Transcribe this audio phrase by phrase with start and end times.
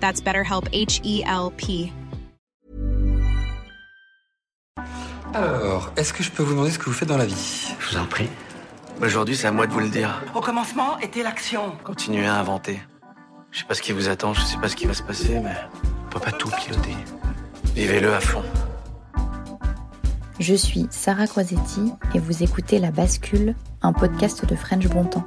[0.00, 1.92] That's BetterHelp H E L P.
[5.32, 7.72] Alors, est-ce que je peux vous demander ce que vous faites dans la vie?
[7.78, 8.28] Je vous en prie.
[9.00, 10.22] Aujourd'hui, c'est à moi de vous le dire.
[10.34, 11.72] Au commencement était l'action.
[11.84, 12.80] Continuez à inventer.
[13.52, 15.40] Je sais pas ce qui vous attend, je sais pas ce qui va se passer,
[15.40, 15.54] mais
[16.06, 16.96] on peut pas tout piloter.
[17.74, 18.42] Vivez-le à fond.
[20.38, 25.26] Je suis Sarah Crosetti et vous écoutez La Bascule, un podcast de French Bontemps.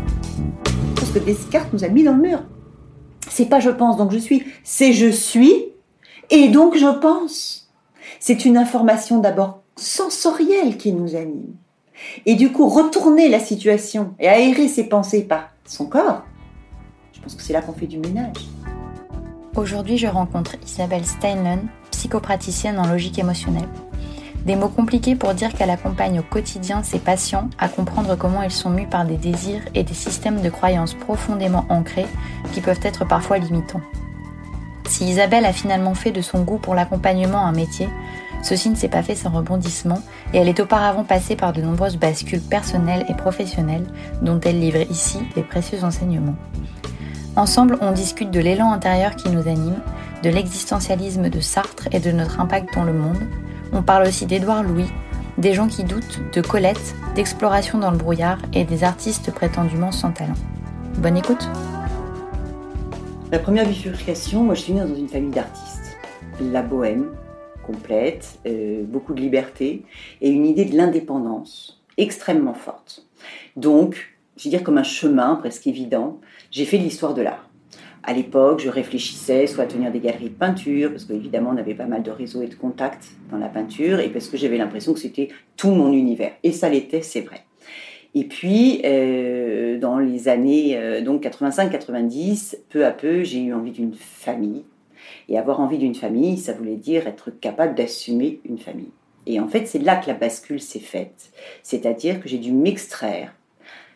[0.95, 2.43] Parce que Descartes nous a mis dans le mur.
[3.29, 5.53] C'est pas je pense donc je suis, c'est je suis
[6.29, 7.69] et donc je pense.
[8.19, 11.55] C'est une information d'abord sensorielle qui nous anime.
[12.25, 16.23] Et du coup, retourner la situation et aérer ses pensées par son corps,
[17.13, 18.47] je pense que c'est là qu'on fait du ménage.
[19.55, 23.67] Aujourd'hui, je rencontre Isabelle Steinlen, psychopraticienne en logique émotionnelle.
[24.45, 28.51] Des mots compliqués pour dire qu'elle accompagne au quotidien ses patients à comprendre comment ils
[28.51, 32.07] sont mus par des désirs et des systèmes de croyances profondément ancrés
[32.51, 33.81] qui peuvent être parfois limitants.
[34.87, 37.87] Si Isabelle a finalement fait de son goût pour l'accompagnement un métier,
[38.41, 40.01] ceci ne s'est pas fait sans rebondissement
[40.33, 43.85] et elle est auparavant passée par de nombreuses bascules personnelles et professionnelles
[44.23, 46.35] dont elle livre ici les précieux enseignements.
[47.35, 49.79] Ensemble, on discute de l'élan intérieur qui nous anime,
[50.23, 53.21] de l'existentialisme de Sartre et de notre impact dans le monde,
[53.73, 54.87] on parle aussi d'Édouard Louis,
[55.37, 60.11] des gens qui doutent, de Colette, d'exploration dans le brouillard et des artistes prétendument sans
[60.11, 60.35] talent.
[60.97, 61.49] Bonne écoute
[63.31, 65.97] La première bifurcation, moi je suis née dans une famille d'artistes.
[66.41, 67.11] La bohème,
[67.65, 69.85] complète, euh, beaucoup de liberté
[70.21, 73.05] et une idée de l'indépendance extrêmement forte.
[73.55, 77.50] Donc, je veux dire comme un chemin presque évident, j'ai fait l'histoire de l'art.
[78.03, 81.75] À l'époque, je réfléchissais soit à tenir des galeries de peinture, parce qu'évidemment, on avait
[81.75, 84.93] pas mal de réseaux et de contacts dans la peinture, et parce que j'avais l'impression
[84.93, 86.31] que c'était tout mon univers.
[86.43, 87.43] Et ça l'était, c'est vrai.
[88.15, 93.71] Et puis, euh, dans les années euh, donc 85-90, peu à peu, j'ai eu envie
[93.71, 94.63] d'une famille.
[95.29, 98.91] Et avoir envie d'une famille, ça voulait dire être capable d'assumer une famille.
[99.27, 101.31] Et en fait, c'est là que la bascule s'est faite.
[101.63, 103.33] C'est-à-dire que j'ai dû m'extraire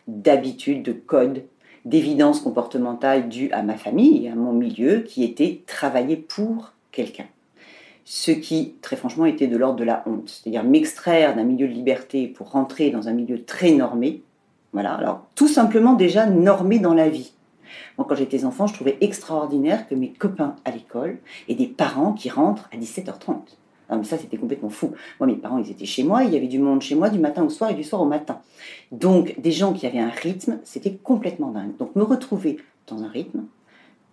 [0.06, 1.42] d'habitudes, de codes,
[1.86, 7.26] d'évidence comportementale due à ma famille et à mon milieu qui était travailler pour quelqu'un.
[8.04, 10.28] Ce qui, très franchement, était de l'ordre de la honte.
[10.28, 14.22] C'est-à-dire m'extraire d'un milieu de liberté pour rentrer dans un milieu très normé.
[14.72, 17.32] Voilà, alors tout simplement déjà normé dans la vie.
[17.96, 21.18] Moi, quand j'étais enfant, je trouvais extraordinaire que mes copains à l'école
[21.48, 23.38] aient des parents qui rentrent à 17h30.
[23.90, 24.92] Non, mais ça, c'était complètement fou.
[25.20, 27.18] Moi, mes parents, ils étaient chez moi, il y avait du monde chez moi du
[27.18, 28.40] matin au soir et du soir au matin.
[28.90, 31.76] Donc, des gens qui avaient un rythme, c'était complètement dingue.
[31.76, 33.44] Donc, me retrouver dans un rythme,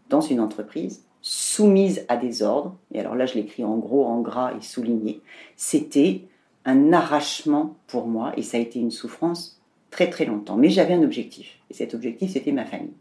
[0.10, 4.20] dans une entreprise, soumise à des ordres, et alors là, je l'écris en gros, en
[4.22, 5.22] gras et souligné,
[5.56, 6.22] c'était
[6.66, 10.58] un arrachement pour moi, et ça a été une souffrance très très longtemps.
[10.58, 12.94] Mais j'avais un objectif, et cet objectif, c'était ma famille.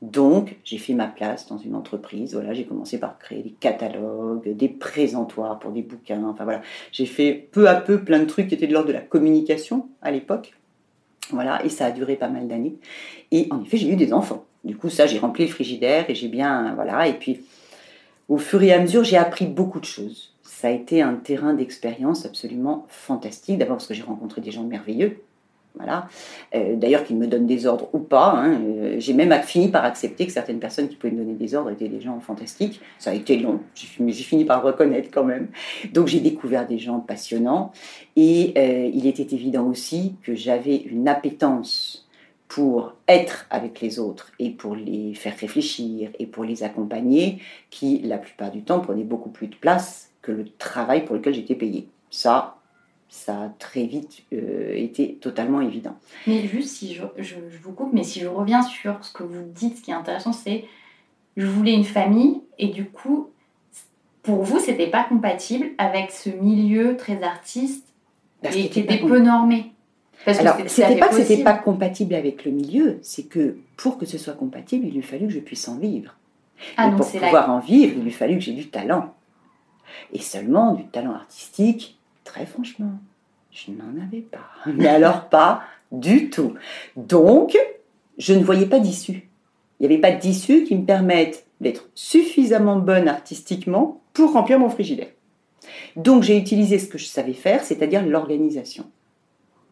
[0.00, 2.34] Donc, j'ai fait ma place dans une entreprise.
[2.34, 6.22] Voilà, j'ai commencé par créer des catalogues, des présentoirs pour des bouquins.
[6.24, 6.62] Enfin voilà,
[6.92, 9.88] j'ai fait peu à peu plein de trucs qui étaient de l'ordre de la communication
[10.02, 10.54] à l'époque.
[11.30, 12.76] Voilà, et ça a duré pas mal d'années.
[13.32, 14.44] Et en effet, j'ai eu des enfants.
[14.64, 17.08] Du coup, ça, j'ai rempli le frigidaire et j'ai bien, voilà.
[17.08, 17.40] Et puis,
[18.28, 20.34] au fur et à mesure, j'ai appris beaucoup de choses.
[20.42, 23.58] Ça a été un terrain d'expérience absolument fantastique.
[23.58, 25.22] D'abord parce que j'ai rencontré des gens merveilleux,
[26.54, 28.32] Euh, d'ailleurs, qu'ils me donnent des ordres ou pas.
[28.32, 28.60] Hein.
[28.60, 31.70] Euh, j'ai même fini par accepter que certaines personnes qui pouvaient me donner des ordres
[31.70, 32.80] étaient des gens fantastiques.
[32.98, 33.60] Ça a été long,
[34.00, 35.48] mais j'ai fini par reconnaître quand même.
[35.92, 37.72] Donc j'ai découvert des gens passionnants.
[38.16, 42.08] Et euh, il était évident aussi que j'avais une appétence
[42.48, 47.98] pour être avec les autres et pour les faire réfléchir et pour les accompagner, qui
[47.98, 51.54] la plupart du temps prenait beaucoup plus de place que le travail pour lequel j'étais
[51.54, 51.88] payée.
[52.10, 52.57] Ça,
[53.08, 55.96] ça a très vite euh, été totalement évident.
[56.26, 59.44] Mais juste si je, je, vous coupe, mais si je reviens sur ce que vous
[59.44, 60.64] dites, ce qui est intéressant, c'est
[61.36, 63.30] je voulais une famille et du coup,
[64.22, 67.86] pour vous, c'était pas compatible avec ce milieu très artiste
[68.42, 69.72] et qui était peu normé.
[70.24, 74.04] Parce Alors, c'était pas que c'était pas compatible avec le milieu, c'est que pour que
[74.04, 76.16] ce soit compatible, il lui fallu que je puisse en vivre.
[76.76, 79.14] Ah, et pour pouvoir en vivre, il lui fallu que j'ai du talent.
[80.12, 81.97] Et seulement du talent artistique
[82.28, 82.92] Très franchement,
[83.50, 84.50] je n'en avais pas.
[84.66, 86.52] Mais alors pas du tout.
[86.94, 87.56] Donc,
[88.18, 89.30] je ne voyais pas d'issue.
[89.80, 94.68] Il n'y avait pas d'issue qui me permette d'être suffisamment bonne artistiquement pour remplir mon
[94.68, 95.08] frigidaire.
[95.96, 98.84] Donc j'ai utilisé ce que je savais faire, c'est-à-dire l'organisation.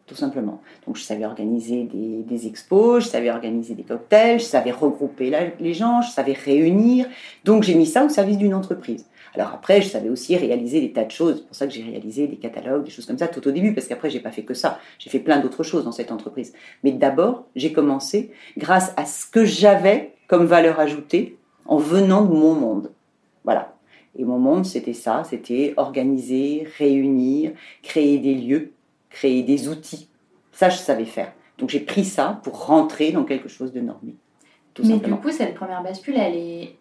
[0.07, 0.59] Tout simplement.
[0.87, 5.31] Donc je savais organiser des, des, expos, je savais organiser des cocktails, je savais regrouper
[5.59, 7.05] les gens, je savais réunir.
[7.43, 9.05] Donc j'ai mis ça au service d'une entreprise.
[9.35, 11.37] Alors après, je savais aussi réaliser des tas de choses.
[11.37, 13.73] C'est pour ça que j'ai réalisé des catalogues, des choses comme ça tout au début,
[13.73, 14.79] parce qu'après, j'ai pas fait que ça.
[14.99, 16.53] J'ai fait plein d'autres choses dans cette entreprise.
[16.83, 22.33] Mais d'abord, j'ai commencé grâce à ce que j'avais comme valeur ajoutée en venant de
[22.33, 22.91] mon monde.
[23.43, 23.73] Voilà.
[24.17, 27.51] Et mon monde, c'était ça, c'était organiser, réunir,
[27.83, 28.71] créer des lieux,
[29.09, 30.09] créer des outils.
[30.51, 31.33] Ça, je savais faire.
[31.57, 34.15] Donc j'ai pris ça pour rentrer dans quelque chose de normé.
[34.83, 36.75] Mais du coup, cette première bascule, elle est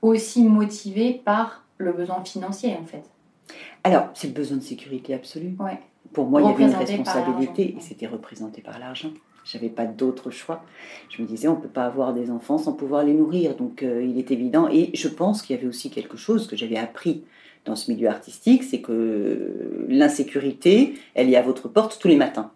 [0.00, 3.02] aussi motivée par le besoin financier en fait.
[3.84, 5.56] Alors, c'est le besoin de sécurité absolue.
[6.12, 9.10] Pour moi, il y avait une responsabilité et c'était représenté par l'argent.
[9.44, 10.62] J'avais pas d'autre choix.
[11.08, 13.56] Je me disais, on peut pas avoir des enfants sans pouvoir les nourrir.
[13.56, 14.68] Donc, euh, il est évident.
[14.70, 17.24] Et je pense qu'il y avait aussi quelque chose que j'avais appris
[17.64, 22.50] dans ce milieu artistique, c'est que l'insécurité, elle est à votre porte tous les matins.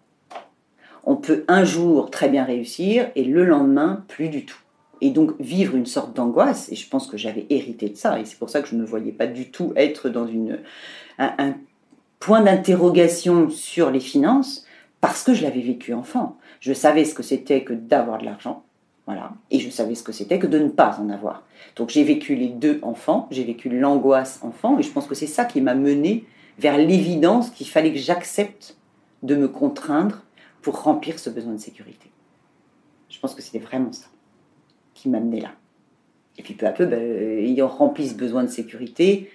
[1.05, 4.57] On peut un jour très bien réussir et le lendemain, plus du tout
[5.01, 6.71] et donc vivre une sorte d'angoisse.
[6.71, 8.81] Et je pense que j'avais hérité de ça, et c'est pour ça que je ne
[8.81, 10.59] me voyais pas du tout être dans une,
[11.19, 11.55] un,
[12.19, 14.65] point d'interrogation sur les finances,
[15.01, 16.37] parce que je l'avais vécu enfant.
[16.59, 18.63] Je savais ce que c'était que d'avoir de l'argent,
[19.05, 21.43] voilà, et je savais ce que c'était que de ne pas en avoir.
[21.75, 25.27] Donc j'ai vécu les deux enfants, j'ai vécu l'angoisse enfant, et je pense que c'est
[25.27, 26.25] ça qui m'a mené
[26.57, 28.75] vers l'évidence qu'il fallait que j'accepte
[29.21, 30.23] de me contraindre
[30.61, 32.09] pour remplir ce besoin de sécurité.
[33.09, 34.07] Je pense que c'était vraiment ça
[34.97, 35.51] qui m'amenait là.
[36.37, 39.31] Et puis peu à peu, ben, ayant rempli ce besoin de sécurité,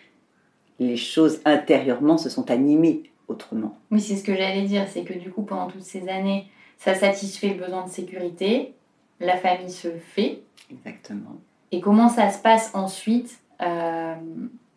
[0.79, 3.79] les choses intérieurement se sont animées autrement.
[3.91, 6.47] Oui, c'est ce que j'allais dire, c'est que du coup, pendant toutes ces années,
[6.79, 8.75] ça satisfait le besoin de sécurité,
[9.21, 10.43] la famille se fait.
[10.71, 11.37] Exactement.
[11.71, 14.15] Et comment ça se passe ensuite, euh,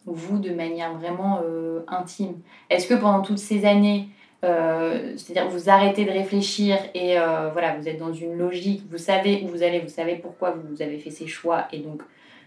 [0.05, 2.35] vous, de manière vraiment euh, intime?
[2.69, 4.07] Est-ce que pendant toutes ces années,
[4.45, 8.97] euh, c'est-à-dire vous arrêtez de réfléchir et euh, voilà, vous êtes dans une logique, vous
[8.97, 12.01] savez où vous allez, vous savez pourquoi vous avez fait ces choix et donc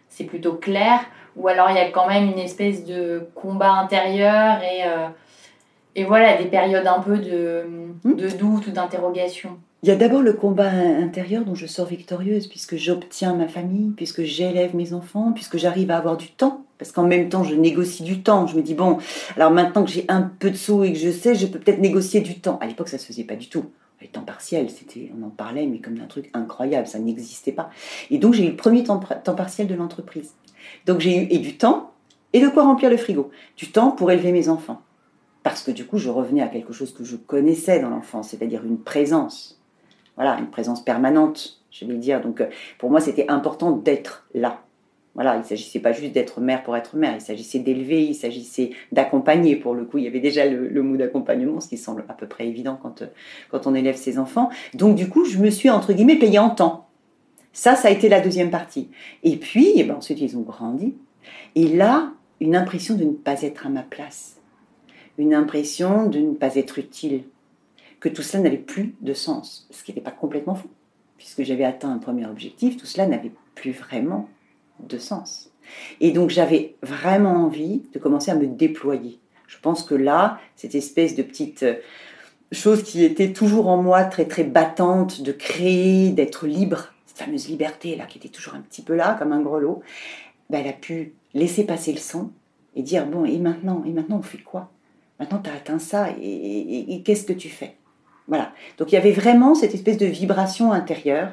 [0.09, 1.01] c'est plutôt clair.
[1.37, 5.09] Ou alors il y a quand même une espèce de combat intérieur et, euh,
[5.95, 7.65] et voilà, des périodes un peu de,
[8.05, 8.15] hmm.
[8.15, 9.59] de doute ou d'interrogation.
[9.85, 13.91] Il y a d'abord le combat intérieur dont je sors victorieuse, puisque j'obtiens ma famille,
[13.91, 16.65] puisque j'élève mes enfants, puisque j'arrive à avoir du temps.
[16.79, 18.49] Parce qu'en même temps, je négocie du temps.
[18.49, 18.99] Je me dis, bon,
[19.37, 21.79] alors maintenant que j'ai un peu de sous et que je sais, je peux peut-être
[21.79, 22.59] négocier du temps.
[22.61, 23.67] À l'époque, ça se faisait pas du tout.
[24.01, 27.71] Les temps partiels, c'était, on en parlait, mais comme d'un truc incroyable, ça n'existait pas.
[28.11, 30.35] Et donc, j'ai eu le premier temps, temps partiel de l'entreprise.
[30.87, 31.93] Donc, j'ai eu et du temps
[32.33, 33.31] et de quoi remplir le frigo.
[33.57, 34.83] Du temps pour élever mes enfants.
[35.45, 38.65] Parce que du coup, je revenais à quelque chose que je connaissais dans l'enfance, c'est-à-dire
[38.65, 39.58] une présence
[40.19, 42.21] voilà, une présence permanente, je vais dire.
[42.21, 42.49] Donc euh,
[42.79, 44.63] pour moi, c'était important d'être là.
[45.15, 48.15] Voilà, il ne s'agissait pas juste d'être mère pour être mère, il s'agissait d'élever, il
[48.15, 49.55] s'agissait d'accompagner.
[49.55, 52.27] Pour le coup, il y avait déjà le, mot d'accompagnement, ce qui semble à peu
[52.27, 53.07] près évident quand, euh,
[53.51, 54.51] quand on élève ses enfants.
[54.75, 56.89] Donc du coup, je me suis, entre guillemets, payée en temps.
[57.53, 58.91] Ça, ça a été la deuxième partie.
[59.23, 60.95] Et puis, eh ben, ensuite, ils ont grandi.
[61.55, 64.37] Et là, une impression de ne pas être à ma place.
[65.17, 67.23] Une impression de ne pas être utile
[68.01, 70.71] que tout cela n'avait plus de sens, ce qui n'était pas complètement faux.
[71.17, 74.29] puisque j'avais atteint un premier objectif, tout cela n'avait plus vraiment
[74.79, 75.51] de sens.
[76.01, 79.19] Et donc j'avais vraiment envie de commencer à me déployer.
[79.49, 81.75] Je pense que là, cette espèce de petite euh,
[82.53, 87.49] chose qui était toujours en moi, très très battante, de créer, d'être libre, cette fameuse
[87.49, 89.83] liberté là qui était toujours un petit peu là, comme un grelot,
[90.51, 92.31] ben, elle a pu laisser passer le son
[92.77, 94.71] et dire bon, et maintenant, et maintenant on fait quoi?
[95.19, 97.75] Maintenant tu as atteint ça, et, qu'est-ce que tu fais?
[98.29, 98.53] Voilà.
[98.77, 101.31] Donc il y avait vraiment cette espèce de vibration intérieure,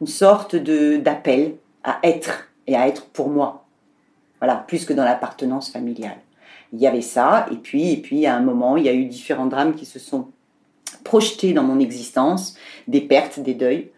[0.00, 3.66] une sorte de d'appel à être et à être pour moi.
[4.40, 6.18] Voilà, plus que dans l'appartenance familiale.
[6.72, 9.06] Il y avait ça, et puis, et puis à un moment, il y a eu
[9.06, 10.28] différents drames qui se sont
[11.02, 13.90] projetés dans mon existence, des pertes, des deuils,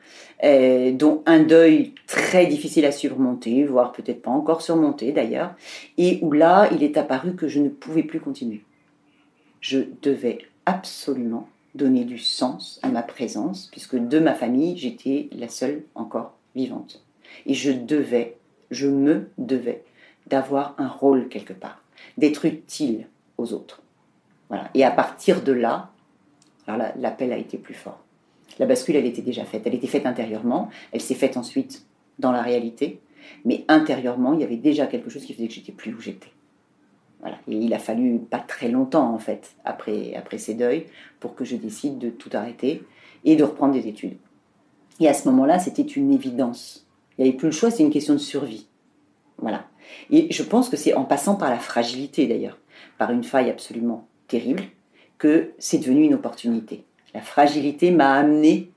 [0.44, 5.54] euh, dont un deuil très difficile à surmonter, voire peut-être pas encore surmonté d'ailleurs,
[5.99, 8.62] et où là, il est apparu que je ne pouvais plus continuer.
[9.61, 15.49] Je devais absolument donner du sens à ma présence, puisque de ma famille, j'étais la
[15.49, 17.05] seule encore vivante.
[17.47, 18.37] Et je devais,
[18.71, 19.85] je me devais
[20.27, 21.83] d'avoir un rôle quelque part,
[22.19, 23.07] d'être utile
[23.39, 23.83] aux autres.
[24.49, 24.69] Voilà.
[24.75, 25.91] Et à partir de là,
[26.67, 28.00] l'appel a été plus fort.
[28.59, 29.62] La bascule, elle était déjà faite.
[29.65, 30.71] Elle était faite intérieurement.
[30.93, 31.87] Elle s'est faite ensuite
[32.19, 33.00] dans la réalité.
[33.45, 36.31] Mais intérieurement, il y avait déjà quelque chose qui faisait que j'étais plus où j'étais.
[37.49, 40.87] Et il a fallu pas très longtemps, en fait, après, après ces deuils,
[41.19, 42.83] pour que je décide de tout arrêter
[43.25, 44.17] et de reprendre des études.
[45.00, 46.87] Et à ce moment-là, c'était une évidence.
[47.19, 48.67] Il n'y avait plus le choix, c'est une question de survie.
[49.39, 49.67] Voilà.
[50.11, 52.59] Et je pense que c'est en passant par la fragilité, d'ailleurs,
[52.99, 54.62] par une faille absolument terrible,
[55.19, 56.85] que c'est devenu une opportunité.
[57.15, 58.71] La fragilité m'a amené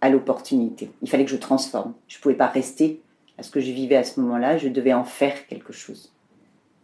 [0.00, 0.90] à l'opportunité.
[1.00, 1.94] Il fallait que je transforme.
[2.08, 3.00] Je ne pouvais pas rester
[3.38, 6.12] à ce que je vivais à ce moment-là, je devais en faire quelque chose.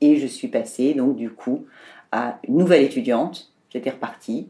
[0.01, 1.67] Et je suis passée, donc, du coup,
[2.13, 3.53] à une nouvelle étudiante.
[3.71, 4.49] J'étais repartie,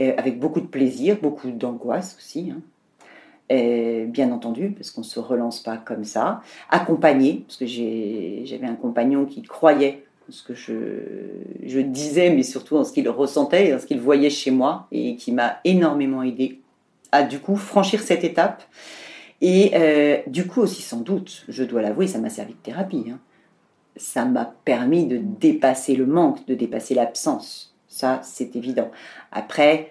[0.00, 2.50] euh, avec beaucoup de plaisir, beaucoup d'angoisse aussi.
[2.50, 4.06] Hein.
[4.06, 6.40] bien entendu, parce qu'on ne se relance pas comme ça.
[6.70, 12.84] Accompagnée, parce que j'avais un compagnon qui croyait ce que je, disais, mais surtout en
[12.84, 16.60] ce qu'il ressentait, en ce qu'il voyait chez moi, et qui m'a énormément aidé
[17.12, 18.62] à du coup franchir cette étape.
[19.40, 23.04] Et euh, du coup aussi, sans doute, je dois l'avouer, ça m'a servi de thérapie.
[23.10, 23.18] Hein.
[23.96, 27.74] Ça m'a permis de dépasser le manque, de dépasser l'absence.
[27.88, 28.90] Ça, c'est évident.
[29.32, 29.90] Après,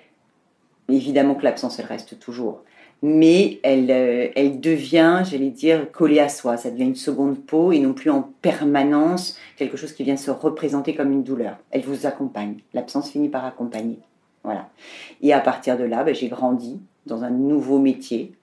[0.90, 2.62] évidemment que l'absence, elle reste toujours
[3.02, 6.58] mais elle, euh, elle devient, j'allais dire, collée à soi.
[6.58, 10.32] Ça devient une seconde peau et non plus en permanence quelque chose qui vient se
[10.32, 11.58] représenter comme une douleur.
[11.70, 12.58] Elle vous accompagne.
[12.74, 14.00] L'absence finit par accompagner.
[14.44, 14.70] Voilà.
[15.22, 18.34] Et à partir de là, ben, j'ai grandi dans un nouveau métier.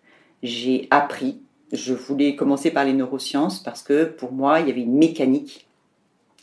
[0.45, 1.41] J'ai appris.
[1.72, 5.66] Je voulais commencer par les neurosciences parce que pour moi, il y avait une mécanique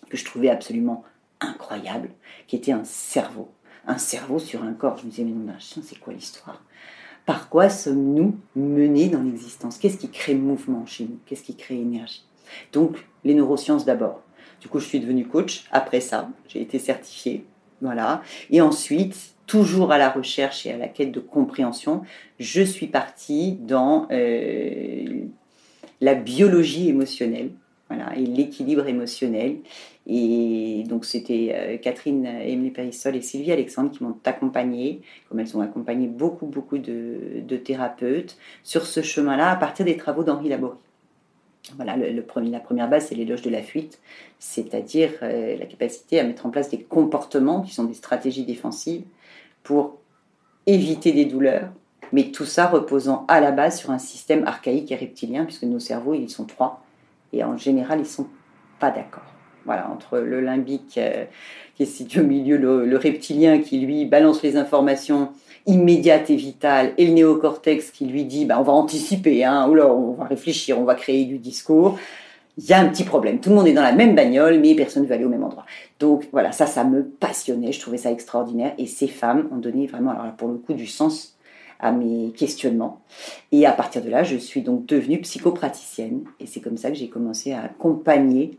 [0.10, 1.04] que je trouvais absolument
[1.40, 2.10] incroyable,
[2.48, 3.50] qui était un cerveau.
[3.86, 4.98] Un cerveau sur un corps.
[4.98, 6.64] Je me disais, mais non, c'est quoi l'histoire?
[7.26, 9.78] Par quoi sommes-nous menés dans l'existence?
[9.78, 11.20] Qu'est-ce qui crée mouvement chez nous?
[11.28, 12.26] Qu'est-ce qui crée énergie
[12.74, 14.24] Donc, les neurosciences d'abord.
[14.62, 16.30] Du coup, je suis devenue coach après ça.
[16.48, 17.46] J'ai été certifiée.
[17.82, 18.24] Voilà.
[18.50, 22.04] Et ensuite, toujours à la recherche et à la quête de compréhension,
[22.40, 25.24] je suis partie dans euh,
[26.02, 27.50] la biologie émotionnelle
[27.90, 29.58] voilà, et l'équilibre émotionnel.
[30.06, 35.58] Et donc, c'était euh, Catherine Emily Périssol et Sylvie Alexandre qui m'ont accompagnée, comme elles
[35.58, 40.78] ont accompagné beaucoup, beaucoup de, thérapeutes sur ce chemin-là à partir des travaux d'Henri Laborie.
[41.76, 44.00] Voilà, la première base, c'est l'éloge de la fuite,
[44.38, 49.04] c'est-à-dire euh, la capacité à mettre en place des comportements qui sont des stratégies défensives
[49.64, 49.98] pour
[50.66, 51.70] éviter des douleurs,
[52.12, 55.80] mais tout ça reposant à la base sur un système archaïque et reptilien, puisque nos
[55.80, 56.84] cerveaux, ils sont trois
[57.34, 58.28] et en général, ils sont
[58.80, 59.24] pas d'accord.
[59.66, 61.26] Voilà, entre le limbique euh,
[61.76, 65.30] qui est situé au milieu, le, reptilien qui lui balance les informations
[65.66, 69.78] immédiates et vitales, et le néocortex qui lui dit bah, on va anticiper, hein, ou
[69.78, 72.00] on va réfléchir, on va créer du discours.
[72.58, 73.40] Il y a un petit problème.
[73.40, 75.44] Tout le monde est dans la même bagnole, mais personne ne veut aller au même
[75.44, 75.66] endroit.
[76.00, 77.72] Donc voilà, ça, ça me passionnait.
[77.72, 78.74] Je trouvais ça extraordinaire.
[78.78, 81.36] Et ces femmes ont donné vraiment, alors pour le coup, du sens
[81.80, 83.02] à mes questionnements.
[83.52, 86.24] Et à partir de là, je suis donc devenue psychopraticienne.
[86.40, 88.58] Et c'est comme ça que j'ai commencé à accompagner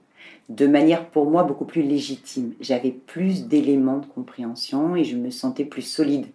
[0.48, 2.54] de manière pour moi beaucoup plus légitime.
[2.60, 6.26] J'avais plus d'éléments de compréhension et je me sentais plus solide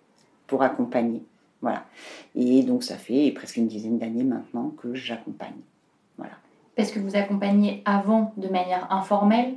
[0.48, 1.22] pour accompagner.
[1.62, 1.86] Voilà.
[2.36, 5.58] Et donc ça fait presque une dizaine d'années maintenant que j'accompagne.
[6.18, 6.34] Voilà.
[6.76, 9.56] Parce que vous accompagnez avant de manière informelle?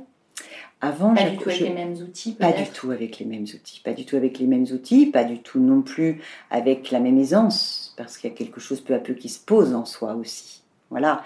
[0.81, 2.33] Avant, pas du tout avec les mêmes outils.
[2.33, 3.81] Pas du tout avec les mêmes outils.
[3.83, 5.05] Pas du tout avec les mêmes outils.
[5.07, 8.79] Pas du tout non plus avec la même aisance, parce qu'il y a quelque chose
[8.81, 10.63] peu à peu qui se pose en soi aussi.
[10.89, 11.21] Voilà,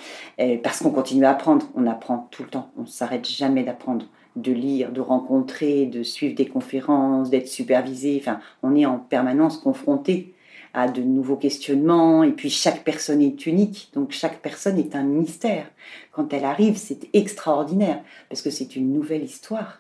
[0.63, 1.67] parce qu'on continue à apprendre.
[1.75, 2.71] On apprend tout le temps.
[2.77, 8.17] On ne s'arrête jamais d'apprendre, de lire, de rencontrer, de suivre des conférences, d'être supervisé.
[8.19, 10.32] Enfin, on est en permanence confronté
[10.73, 15.03] à de nouveaux questionnements, et puis chaque personne est unique, donc chaque personne est un
[15.03, 15.67] mystère.
[16.11, 19.79] Quand elle arrive, c'est extraordinaire, parce que c'est une nouvelle histoire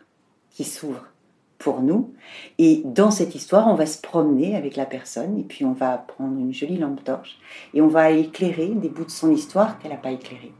[0.51, 1.05] qui s'ouvre
[1.57, 2.13] pour nous.
[2.59, 5.97] Et dans cette histoire, on va se promener avec la personne, et puis on va
[5.97, 7.39] prendre une jolie lampe torche,
[7.73, 10.53] et on va éclairer des bouts de son histoire qu'elle n'a pas éclairés.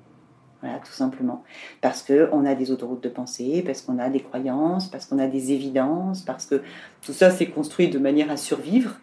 [0.64, 1.44] Voilà, tout simplement.
[1.82, 5.28] Parce qu'on a des autoroutes de pensée, parce qu'on a des croyances, parce qu'on a
[5.28, 6.62] des évidences, parce que
[7.02, 8.96] tout ça s'est construit de manière à survivre,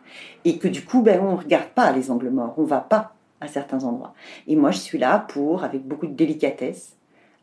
[0.47, 2.81] et que du coup, ben, on ne regarde pas les angles morts, on ne va
[2.81, 3.13] pas
[3.43, 4.15] à certains endroits.
[4.47, 6.97] Et moi, je suis là pour, avec beaucoup de délicatesse,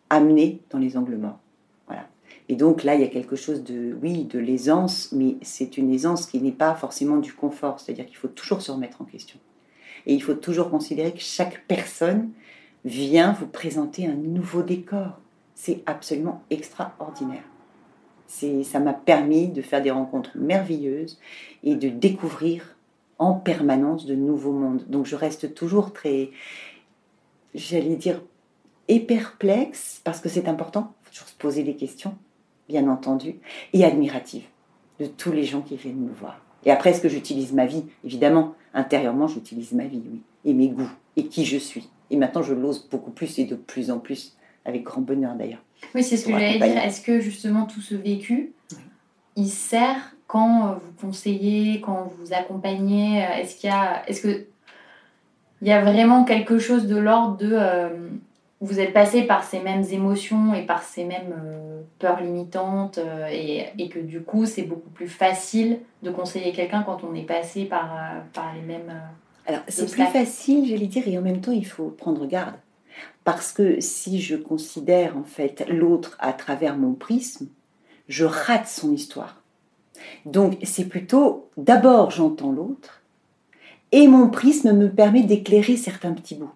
[0.09, 1.37] amener dans les angles morts.
[1.85, 2.07] Voilà.
[2.49, 5.93] Et donc là, il y a quelque chose de, oui, de l'aisance, mais c'est une
[5.93, 9.37] aisance qui n'est pas forcément du confort, c'est-à-dire qu'il faut toujours se remettre en question.
[10.07, 12.31] Et il faut toujours considérer que chaque personne
[12.87, 15.19] vient vous présenter un nouveau décor.
[15.55, 17.43] C'est absolument extraordinaire.
[18.27, 21.19] Ça m'a permis de faire des rencontres merveilleuses
[21.63, 22.75] et de découvrir
[23.19, 24.85] en permanence de nouveaux mondes.
[24.87, 26.31] Donc je reste toujours très,
[27.55, 28.21] j'allais dire,
[28.87, 32.15] éperplexe, parce que c'est important, il faut toujours se poser des questions,
[32.69, 33.35] bien entendu,
[33.73, 34.45] et admirative
[34.99, 36.39] de tous les gens qui viennent me voir.
[36.65, 37.85] Et après, est-ce que j'utilise ma vie?
[38.03, 41.89] Évidemment, intérieurement, j'utilise ma vie, oui, et mes goûts, et qui je suis.
[42.09, 45.63] Et maintenant, je l'ose beaucoup plus et de plus en plus, avec grand bonheur d'ailleurs.
[45.93, 46.77] Oui, c'est ce que j'allais dire.
[46.77, 48.53] Est-ce que justement tout ce vécu,
[49.35, 54.47] il sert quand vous conseillez, quand vous accompagnez Est-ce qu'il y a, est-ce que
[55.61, 57.89] il y a vraiment quelque chose de l'ordre de euh,
[58.59, 63.27] vous êtes passé par ces mêmes émotions et par ces mêmes euh, peurs limitantes euh,
[63.31, 67.25] et, et, que du coup c'est beaucoup plus facile de conseiller quelqu'un quand on est
[67.25, 67.91] passé par,
[68.33, 68.93] par les mêmes
[69.47, 72.55] alors, c'est plus facile, j'allais dire, et en même temps, il faut prendre garde.
[73.23, 77.47] Parce que si je considère en fait l'autre à travers mon prisme,
[78.09, 79.41] je rate son histoire.
[80.25, 83.01] Donc, c'est plutôt d'abord j'entends l'autre,
[83.93, 86.51] et mon prisme me permet d'éclairer certains petits bouts.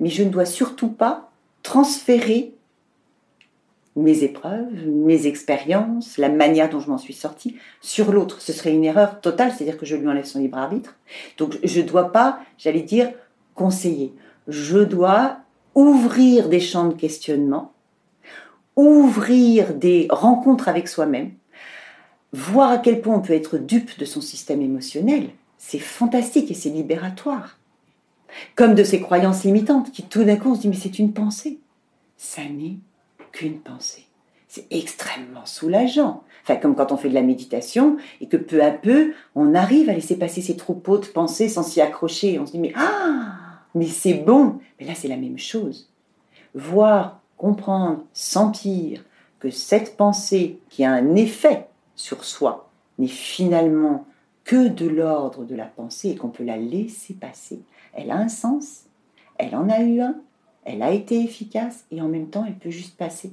[0.00, 1.30] Mais je ne dois surtout pas
[1.62, 2.54] transférer
[3.96, 8.40] mes épreuves, mes expériences, la manière dont je m'en suis sortie sur l'autre.
[8.40, 10.96] Ce serait une erreur totale, c'est-à-dire que je lui enlève son libre arbitre.
[11.36, 13.10] Donc je ne dois pas, j'allais dire,
[13.54, 14.14] conseiller.
[14.48, 15.38] Je dois
[15.74, 17.72] ouvrir des champs de questionnement,
[18.76, 21.32] ouvrir des rencontres avec soi-même,
[22.32, 25.28] voir à quel point on peut être dupe de son système émotionnel.
[25.58, 27.58] C'est fantastique et c'est libératoire.
[28.56, 31.12] Comme de ses croyances limitantes qui tout d'un coup on se dit mais c'est une
[31.12, 31.58] pensée.
[32.16, 32.78] Ça n'est
[33.32, 34.06] qu'une pensée.
[34.48, 36.24] C'est extrêmement soulageant.
[36.42, 39.88] Enfin, comme quand on fait de la méditation et que peu à peu, on arrive
[39.88, 42.38] à laisser passer ces troupeaux de pensées sans s'y accrocher.
[42.38, 43.38] On se dit, mais ah,
[43.74, 44.58] mais c'est bon.
[44.78, 45.90] Mais là, c'est la même chose.
[46.54, 49.02] Voir, comprendre, sentir
[49.38, 51.66] que cette pensée qui a un effet
[51.96, 52.68] sur soi
[52.98, 54.04] n'est finalement
[54.44, 57.60] que de l'ordre de la pensée et qu'on peut la laisser passer.
[57.94, 58.84] Elle a un sens,
[59.38, 60.16] elle en a eu un,
[60.64, 63.32] elle a été efficace et en même temps elle peut juste passer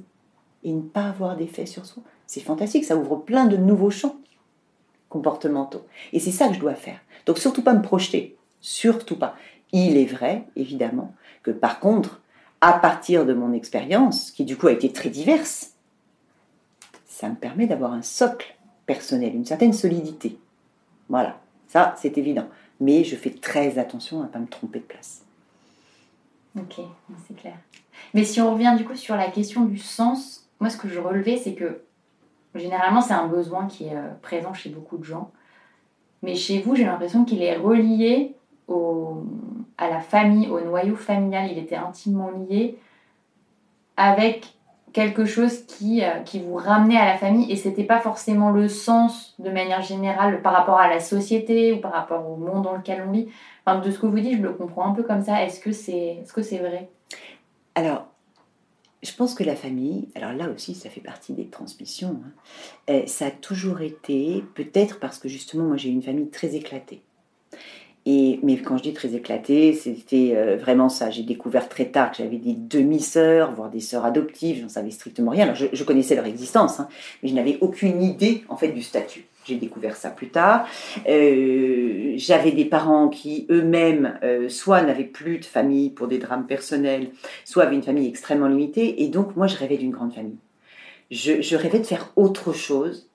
[0.64, 2.02] et ne pas avoir d'effet sur soi.
[2.26, 4.16] C'est fantastique, ça ouvre plein de nouveaux champs
[5.08, 5.86] comportementaux.
[6.12, 7.00] Et c'est ça que je dois faire.
[7.26, 9.36] Donc surtout pas me projeter, surtout pas.
[9.72, 12.20] Il est vrai, évidemment, que par contre,
[12.60, 15.74] à partir de mon expérience, qui du coup a été très diverse,
[17.06, 20.38] ça me permet d'avoir un socle personnel, une certaine solidité.
[21.08, 22.48] Voilà, ça c'est évident.
[22.80, 25.22] Mais je fais très attention à ne pas me tromper de place.
[26.58, 26.80] Ok,
[27.26, 27.56] c'est clair.
[28.14, 30.98] Mais si on revient du coup sur la question du sens, moi ce que je
[30.98, 31.82] relevais, c'est que
[32.54, 35.30] généralement c'est un besoin qui est euh, présent chez beaucoup de gens.
[36.22, 38.34] Mais chez vous, j'ai l'impression qu'il est relié
[39.78, 41.50] à la famille, au noyau familial.
[41.50, 42.78] Il était intimement lié
[43.96, 44.54] avec
[44.92, 48.68] quelque chose qui, euh, qui vous ramenait à la famille et c'était pas forcément le
[48.68, 52.74] sens de manière générale par rapport à la société ou par rapport au monde dans
[52.74, 53.28] lequel on vit.
[53.78, 55.44] De ce que vous dites, je le comprends un peu comme ça.
[55.44, 56.88] Est-ce que c'est est -ce c'est vrai?
[57.74, 58.10] Alors,
[59.02, 62.20] je pense que la famille, alors là aussi, ça fait partie des transmissions.
[62.22, 62.32] Hein,
[62.90, 67.02] euh, ça a toujours été, peut-être parce que justement, moi j'ai une famille très éclatée.
[68.06, 71.10] Et, mais quand je dis très éclatée, c'était euh, vraiment ça.
[71.10, 74.62] J'ai découvert très tard que j'avais des demi-sœurs, voire des sœurs adoptives.
[74.62, 75.44] J'en savais strictement rien.
[75.44, 76.88] Alors je, connaissais leur existence, hein,
[77.22, 79.26] mais je n'avais aucune idée en fait du statut.
[79.50, 80.64] J'ai découvert ça plus tard.
[81.08, 86.46] Euh, j'avais des parents qui eux-mêmes, euh, soit n'avaient plus de famille pour des drames
[86.46, 87.10] personnels,
[87.44, 89.02] soit avaient une famille extrêmement limitée.
[89.02, 90.38] Et donc, moi, je rêvais d'une grande famille.
[91.10, 93.08] Je, rêvais de faire autre chose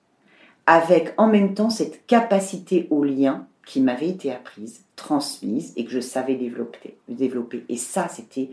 [0.66, 5.90] avec en même temps cette capacité au lien qui m'avait été apprise, transmise et que
[5.90, 6.96] je savais développer.
[7.08, 7.64] développer.
[7.70, 8.50] Et ça, c'était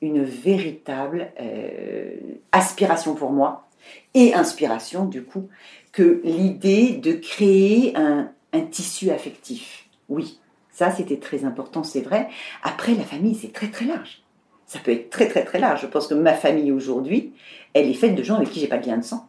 [0.00, 2.16] une véritable euh,
[2.52, 3.65] aspiration pour moi
[4.14, 5.48] et inspiration du coup
[5.92, 8.30] que l'idée de créer un,
[8.70, 9.86] tissu affectif.
[10.08, 10.38] Oui,
[10.70, 12.28] Ça, c'était très important, c'est vrai.
[12.62, 14.22] Après, la famille, c'est très très large.
[14.66, 15.82] Ça peut être très très très large.
[15.82, 17.32] Je pense que ma famille aujourd'hui,
[17.74, 19.28] elle est faite de gens avec qui j'ai pas de lien de sang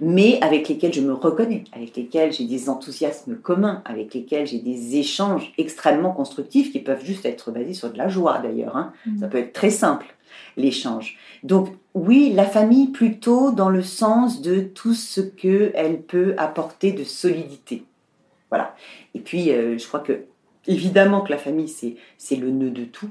[0.00, 4.58] mais avec lesquels je me reconnais, avec lesquels j'ai des enthousiasmes communs, avec lesquels j'ai
[4.58, 8.76] des échanges extrêmement constructifs qui peuvent juste être basés sur de la joie d'ailleurs.
[8.76, 8.92] Hein.
[9.06, 9.20] Mm.
[9.20, 10.06] Ça peut être très simple,
[10.56, 11.18] l'échange.
[11.42, 17.04] Donc oui, la famille plutôt dans le sens de tout ce qu'elle peut apporter de
[17.04, 17.84] solidité.
[18.50, 18.74] Voilà.
[19.14, 20.24] Et puis, euh, je crois que,
[20.66, 23.10] évidemment que la famille, c'est le nœud de tout,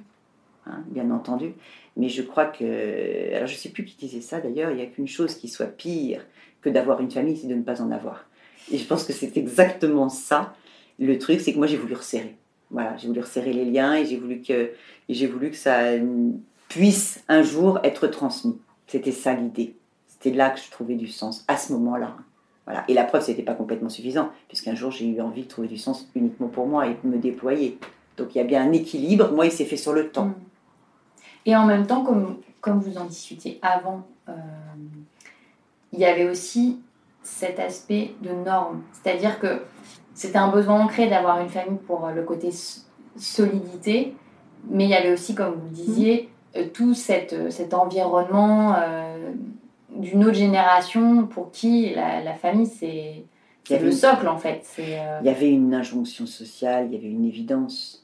[0.65, 1.53] hein, bien entendu.
[1.97, 3.35] Mais je crois que.
[3.35, 5.47] Alors, je ne sais plus qui disait ça d'ailleurs, il n'y a qu'une chose qui
[5.47, 6.25] soit pire
[6.61, 8.25] que d'avoir une famille, c'est de ne pas en avoir.
[8.71, 10.53] Et je pense que c'est exactement ça.
[10.99, 12.35] Le truc, c'est que moi, j'ai voulu resserrer.
[12.69, 14.71] Voilà, j'ai voulu resserrer les liens et j'ai voulu que,
[15.09, 15.97] j'ai voulu que ça
[16.71, 18.57] puisse un jour être transmis.
[18.87, 19.75] C'était ça l'idée.
[20.07, 22.15] C'était là que je trouvais du sens, à ce moment-là.
[22.65, 22.85] Voilà.
[22.87, 25.77] Et la preuve, c'était pas complètement suffisant, puisqu'un jour, j'ai eu envie de trouver du
[25.77, 27.77] sens uniquement pour moi et de me déployer.
[28.15, 29.33] Donc il y a bien un équilibre.
[29.33, 30.27] Moi, il s'est fait sur le temps.
[30.27, 30.35] Mm.
[31.47, 34.31] Et en même temps, comme, comme vous en discutiez avant, euh,
[35.91, 36.79] il y avait aussi
[37.21, 38.81] cet aspect de norme.
[38.93, 39.63] C'est-à-dire que
[40.13, 42.51] c'était un besoin ancré d'avoir une famille pour le côté
[43.17, 44.15] solidité,
[44.69, 46.29] mais il y avait aussi, comme vous le disiez,
[46.73, 49.31] tout cette, cet environnement euh,
[49.95, 53.23] d'une autre génération pour qui la, la famille, c'est
[53.69, 54.65] le socle en fait.
[54.77, 58.01] Il y avait une injonction sociale, il y avait une évidence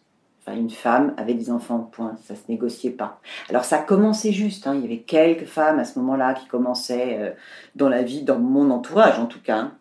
[0.55, 2.15] une femme avait des enfants, point.
[2.23, 3.19] Ça se négociait pas.
[3.49, 4.67] Alors ça commençait juste.
[4.67, 4.75] Hein.
[4.75, 7.31] Il y avait quelques femmes à ce moment-là qui commençaient euh,
[7.75, 9.73] dans la vie, dans mon entourage en tout cas, hein,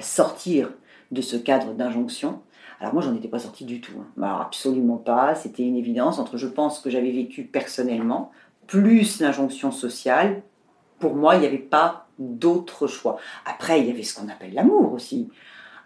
[0.00, 0.70] sortir
[1.10, 2.40] de ce cadre d'injonction.
[2.80, 3.92] Alors moi, j'en étais pas sortie du tout.
[4.00, 4.22] Hein.
[4.22, 5.34] Alors, absolument pas.
[5.34, 8.30] C'était une évidence entre, je pense, que j'avais vécu personnellement,
[8.66, 10.42] plus l'injonction sociale.
[10.98, 13.18] Pour moi, il n'y avait pas d'autre choix.
[13.44, 15.28] Après, il y avait ce qu'on appelle l'amour aussi.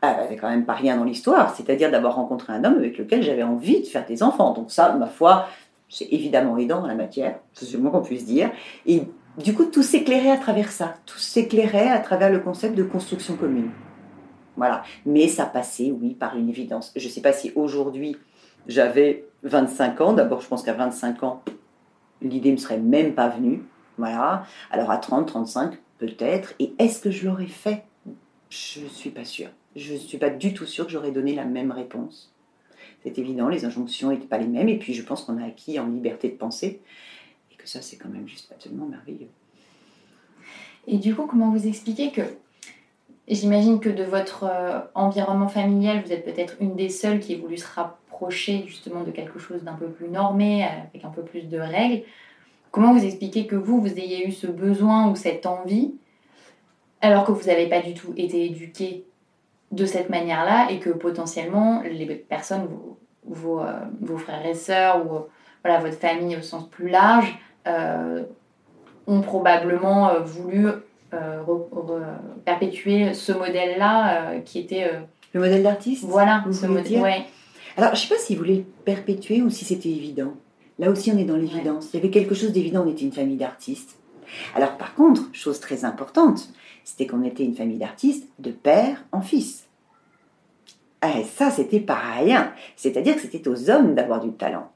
[0.02, 3.22] Ah, c'est quand même pas rien dans l'histoire, c'est-à-dire d'avoir rencontré un homme avec lequel
[3.22, 4.52] j'avais envie de faire des enfants.
[4.52, 5.48] Donc ça, ma foi,
[5.88, 8.50] c'est évidemment aidant en la matière, c'est le moins qu'on puisse dire.
[8.84, 9.04] Et
[9.42, 13.34] du coup, tout s'éclairait à travers ça, tout s'éclairait à travers le concept de construction
[13.36, 13.70] commune.
[14.56, 14.82] Voilà.
[15.06, 16.92] Mais ça passait, oui, par une évidence.
[16.96, 18.16] Je ne sais pas si aujourd'hui
[18.66, 20.12] j'avais 25 ans.
[20.12, 21.42] D'abord, je pense qu'à 25 ans,
[22.22, 23.62] l'idée ne serait même pas venue.
[23.98, 24.46] Voilà.
[24.70, 26.54] Alors à 30, 35, peut-être.
[26.58, 27.84] Et est-ce que je l'aurais fait?
[28.50, 31.34] Je ne suis pas sûre je ne suis pas du tout sûre que j'aurais donné
[31.34, 32.32] la même réponse.
[33.02, 35.78] C'est évident, les injonctions n'étaient pas les mêmes, et puis je pense qu'on a acquis
[35.78, 36.80] en liberté de penser,
[37.52, 39.28] et que ça, c'est quand même juste absolument merveilleux.
[40.86, 42.22] Et du coup, comment vous expliquez que,
[43.28, 47.38] j'imagine que de votre euh, environnement familial, vous êtes peut-être une des seules qui ait
[47.38, 51.48] voulu se rapprocher justement de quelque chose d'un peu plus normé, avec un peu plus
[51.48, 52.04] de règles.
[52.70, 55.94] Comment vous expliquez que vous, vous ayez eu ce besoin ou cette envie,
[57.00, 59.04] alors que vous n'avez pas du tout été éduqué
[59.72, 62.68] de cette manière-là et que potentiellement les personnes,
[63.24, 65.26] vos, euh, frères et sœurs ou
[65.62, 68.24] voilà, votre famille au sens plus large, euh,
[69.06, 70.68] ont probablement euh, voulu
[72.44, 74.90] perpétuer ce modèle-là qui était...
[75.32, 77.00] le modèle d'artiste Voilà, ce modèle.
[77.00, 77.24] Ouais.
[77.76, 80.34] Alors, je ne sais pas s'ils voulaient le perpétuer ou si c'était évident.
[80.78, 81.88] Là aussi, on est dans l'évidence.
[81.92, 83.98] Il y avait quelque chose d'évident, on était une famille d'artistes.
[84.54, 86.48] Alors, par contre, chose très importante,
[86.84, 89.66] c'était qu'on était une famille d'artistes de père en fils.
[91.02, 92.52] Et eh, ça, c'était pas rien.
[92.76, 94.70] C'est-à-dire que c'était aux hommes d'avoir du talent.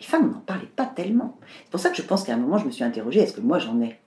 [0.00, 1.38] Les femmes n'en parlaient pas tellement.
[1.64, 3.40] C'est pour ça que je pense qu'à un moment, je me suis interrogée est-ce que
[3.40, 3.98] moi j'en ai?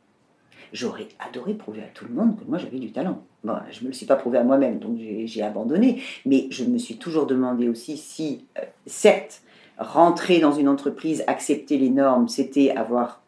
[0.75, 3.23] J'aurais adoré prouver à tout le monde que moi j'avais du talent.
[3.45, 6.01] Bon, je ne me le suis pas prouvé à moi-même, donc j'ai abandonné.
[6.25, 9.41] Mais je me suis toujours demandé aussi si, euh, certes,
[9.77, 13.21] rentrer dans une entreprise, accepter les normes, c'était avoir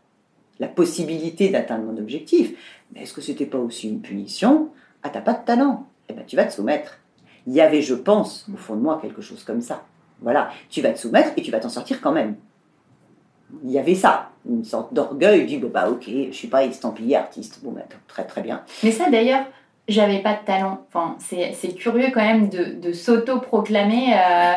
[0.59, 2.51] la possibilité d'atteindre mon objectif.
[2.93, 4.67] Mais est-ce que c'était pas aussi une punition?
[5.01, 6.99] Ah, t'as pas de talent Eh bien, tu vas te soumettre.
[7.45, 9.85] Il y avait, je pense, au fond de moi, quelque chose comme ça.
[10.21, 12.35] Voilà, tu vas te soumettre et tu vas t'en sortir quand même.
[13.63, 17.59] Il y avait ça, une sorte d'orgueil, du bah ok, je suis pas estampillé artiste.
[17.63, 18.61] Bon, bah, très très bien.
[18.83, 19.45] Mais ça d'ailleurs,
[19.87, 20.85] j'avais pas de talent.
[20.87, 24.53] Enfin, c'est curieux quand même de, de s'auto-proclamer euh,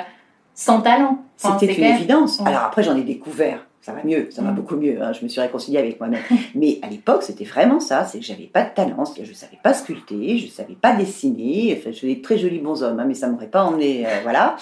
[0.55, 1.18] sans talent.
[1.37, 2.40] C'était une évidence.
[2.40, 4.55] Alors après, j'en ai découvert ça va mieux, ça va mm.
[4.55, 5.01] beaucoup mieux.
[5.03, 6.23] Hein, je me suis réconciliée avec moi-même.
[6.55, 8.05] Mais à l'époque, c'était vraiment ça.
[8.05, 10.95] C'est que j'avais pas de talent, je ne savais pas sculpter, je ne savais pas
[10.95, 11.77] dessiner.
[11.79, 14.21] Enfin, je faisais de très jolis bons hommes, hein, mais ça m'aurait pas emmené, euh,
[14.23, 14.57] voilà.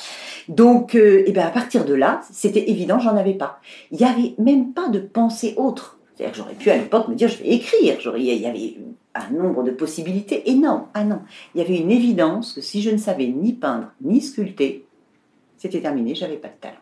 [0.48, 3.60] Donc, et euh, eh ben à partir de là, c'était évident, j'en avais pas.
[3.90, 5.98] Il y avait même pas de pensée autre.
[6.14, 7.96] C'est-à-dire que j'aurais pu à l'époque me dire, je vais écrire.
[8.16, 8.76] Il y avait
[9.14, 10.86] un nombre de possibilités énorme.
[10.94, 11.20] Ah non,
[11.54, 14.84] il y avait une évidence que si je ne savais ni peindre ni sculpter,
[15.56, 16.76] c'était terminé, j'avais pas de talent.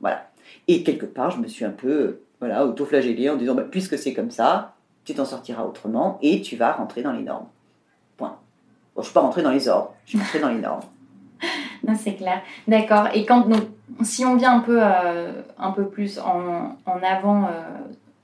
[0.00, 0.29] Voilà.
[0.70, 4.14] Et quelque part, je me suis un peu voilà, auto-flagellée en disant bah, puisque c'est
[4.14, 7.48] comme ça, tu t'en sortiras autrement et tu vas rentrer dans les normes.
[8.16, 8.28] Point.
[8.28, 8.36] Bon,
[8.94, 10.82] je ne suis pas rentrée dans les ordres, je suis rentrée dans les normes.
[11.98, 12.40] c'est clair.
[12.68, 13.08] D'accord.
[13.12, 13.62] Et quand donc,
[14.02, 17.48] si on vient un peu, euh, un peu plus en, en avant, euh,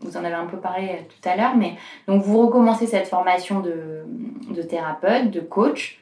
[0.02, 1.74] vous en avez un peu parlé tout à l'heure, mais
[2.06, 6.00] donc vous recommencez cette formation de thérapeute, de coach,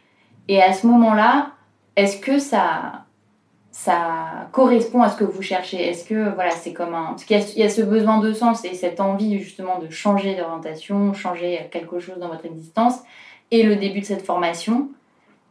[0.49, 1.53] et à ce moment-là,
[1.97, 3.04] est-ce que ça,
[3.77, 7.37] ça correspond à ce que vous cherchez Est-ce que voilà, c'est comme un, parce qu'il
[7.37, 10.37] y, a- il y a ce besoin de sens et cette envie justement de changer
[10.37, 13.01] d'orientation, changer quelque chose dans votre existence,
[13.51, 14.91] et le début de cette formation.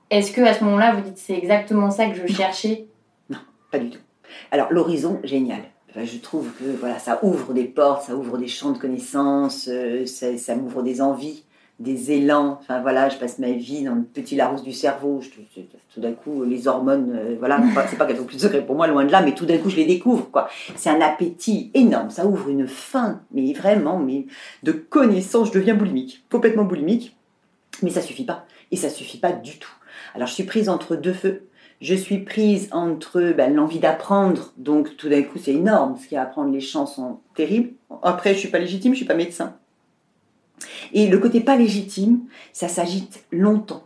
[0.09, 2.85] Est-ce que à ce moment-là, vous dites c'est exactement ça que je cherchais?
[3.71, 3.99] Pas du tout.
[4.51, 5.61] Alors, l'horizon, génial.
[5.89, 9.67] Enfin, je trouve que voilà, ça ouvre des portes, ça ouvre des champs de connaissances,
[9.67, 11.43] euh, ça, ça m'ouvre des envies,
[11.79, 12.57] des élans.
[12.61, 15.21] Enfin voilà, je passe ma vie dans le petit Larousse du cerveau.
[15.21, 15.61] Je- je-
[15.93, 17.59] tout d'un coup, les hormones, euh, voilà,
[17.89, 19.69] c'est pas- qu'elles sont plus secrètes pour moi, loin de là, mais tout d'un coup,
[19.69, 20.29] je les découvre.
[20.31, 20.49] quoi.
[20.75, 22.09] C'est un appétit énorme.
[22.09, 24.25] Ça ouvre une faim, mais vraiment, mais
[24.63, 25.49] de connaissances.
[25.49, 27.15] Je deviens boulimique, complètement boulimique.
[27.81, 28.45] Mais ça suffit pas.
[28.71, 29.71] Et ça suffit pas du tout.
[30.15, 31.47] Alors, je suis prise entre deux feux.
[31.81, 36.15] Je suis prise entre ben, l'envie d'apprendre, donc tout d'un coup c'est énorme, ce qu'il
[36.15, 37.71] y a à apprendre, les champs sont terribles.
[38.03, 39.55] Après, je suis pas légitime, je suis pas médecin.
[40.93, 42.21] Et le côté pas légitime,
[42.51, 43.83] ça s'agite longtemps.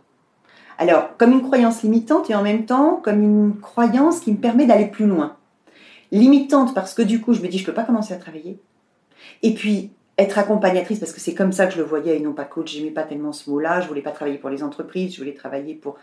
[0.78, 4.66] Alors, comme une croyance limitante et en même temps comme une croyance qui me permet
[4.66, 5.36] d'aller plus loin.
[6.12, 8.58] Limitante parce que du coup, je me dis je peux pas commencer à travailler.
[9.42, 12.32] Et puis être accompagnatrice parce que c'est comme ça que je le voyais et non
[12.32, 12.72] pas coach.
[12.72, 13.80] J'aimais pas tellement ce mot-là.
[13.80, 15.14] Je voulais pas travailler pour les entreprises.
[15.14, 15.96] Je voulais travailler pour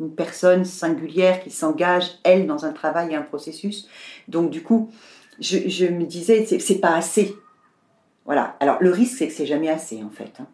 [0.00, 3.88] une personne singulière qui s'engage, elle, dans un travail et un processus.
[4.28, 4.90] Donc, du coup,
[5.40, 7.34] je, je me disais, c'est pas assez.
[8.24, 8.56] Voilà.
[8.60, 10.32] Alors, le risque, c'est que c'est jamais assez, en fait.
[10.40, 10.46] hein.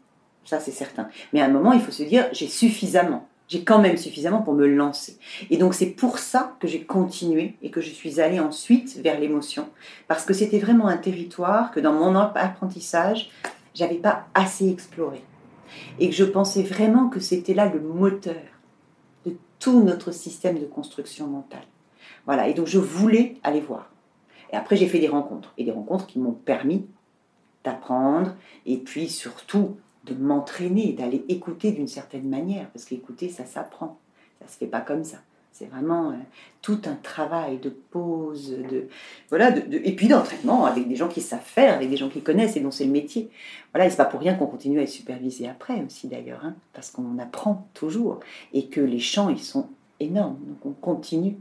[0.45, 1.09] Ça, c'est certain.
[1.33, 3.29] Mais à un moment, il faut se dire, j'ai suffisamment.
[3.49, 5.19] J'ai quand même suffisamment pour me lancer.
[5.51, 9.19] Et donc, c'est pour ça que j'ai continué et que je suis allée ensuite vers
[9.19, 9.69] l'émotion.
[10.07, 13.31] Parce que c'était vraiment un territoire que dans mon apprentissage,
[13.75, 15.23] j'avais pas assez exploré.
[15.99, 18.43] Et que je pensais vraiment que c'était là le moteur
[19.27, 21.65] de tout notre système de construction mentale.
[22.27, 23.91] Voilà, et donc je voulais aller voir.
[24.53, 25.53] Et après, j'ai fait des rencontres.
[25.59, 26.87] Et des rencontres qui m'ont permis
[27.69, 28.35] d'apprendre
[28.67, 32.69] et puis surtout de m'entraîner, d'aller écouter d'une certaine manière.
[32.71, 33.99] Parce qu'écouter, ça s'apprend.
[34.41, 35.19] Ça se fait pas comme ça.
[35.53, 36.15] C'est vraiment euh,
[36.63, 38.87] tout un travail de pause, de
[39.29, 42.23] voilà, de- et puis d'entraînement avec des gens qui savent faire, avec des gens qui
[42.23, 43.29] connaissent et dont c'est le métier.
[43.73, 46.55] Voilà, et c'est pas pour rien qu'on continue à être supervisé après aussi d'ailleurs, hein,
[46.75, 48.21] parce qu'on apprend toujours
[48.53, 49.67] et que les champs ils sont
[49.99, 51.37] énormes, donc on continue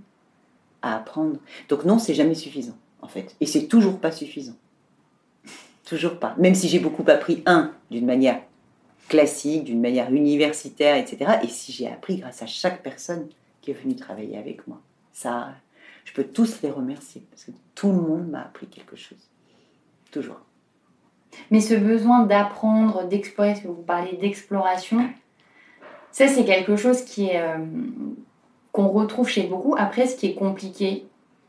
[0.82, 1.38] à apprendre.
[1.70, 4.56] Donc non, c'est jamais suffisant en fait, et c'est toujours pas suffisant,
[5.88, 6.36] toujours pas.
[6.38, 8.42] Même si j'ai beaucoup appris un d'une manière
[9.08, 11.40] classique, d'une manière universitaire, etc.
[11.44, 13.28] Et si j'ai appris grâce à chaque personne
[13.62, 14.82] qui est venue travailler avec moi,
[15.14, 15.50] ça,
[16.04, 19.30] je peux tous les remercier parce que tout le monde m'a appris quelque chose,
[20.12, 20.42] toujours.
[21.52, 25.10] Mais ce besoin d'apprendre, d'explorer, parce que vous parlez d'exploration,
[26.12, 27.58] ça c'est quelque chose euh,
[28.72, 29.76] qu'on retrouve chez beaucoup.
[29.78, 31.06] Après, ce qui est compliqué,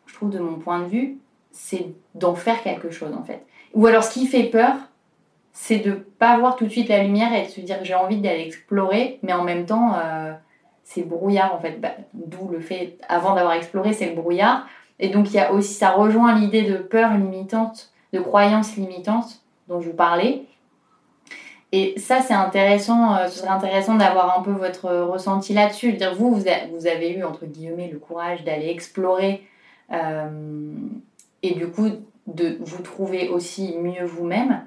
[0.07, 1.19] je trouve de mon point de vue,
[1.51, 3.45] c'est d'en faire quelque chose en fait.
[3.75, 4.75] Ou alors ce qui fait peur,
[5.53, 8.21] c'est de pas voir tout de suite la lumière et de se dire j'ai envie
[8.21, 10.33] d'aller explorer, mais en même temps euh,
[10.85, 11.81] c'est brouillard en fait.
[11.81, 14.67] Bah, D'où le fait avant d'avoir exploré c'est le brouillard.
[14.99, 19.43] Et donc il y a aussi ça rejoint l'idée de peur limitante, de croyance limitante
[19.69, 20.45] dont je vous parlais.
[21.71, 25.93] Et ça, c'est intéressant, euh, ce serait intéressant d'avoir un peu votre ressenti là-dessus.
[25.93, 29.43] Dire, vous, vous avez eu, entre guillemets, le courage d'aller explorer
[29.93, 30.73] euh,
[31.43, 31.89] et du coup
[32.29, 34.63] de vous trouver aussi mieux vous-même.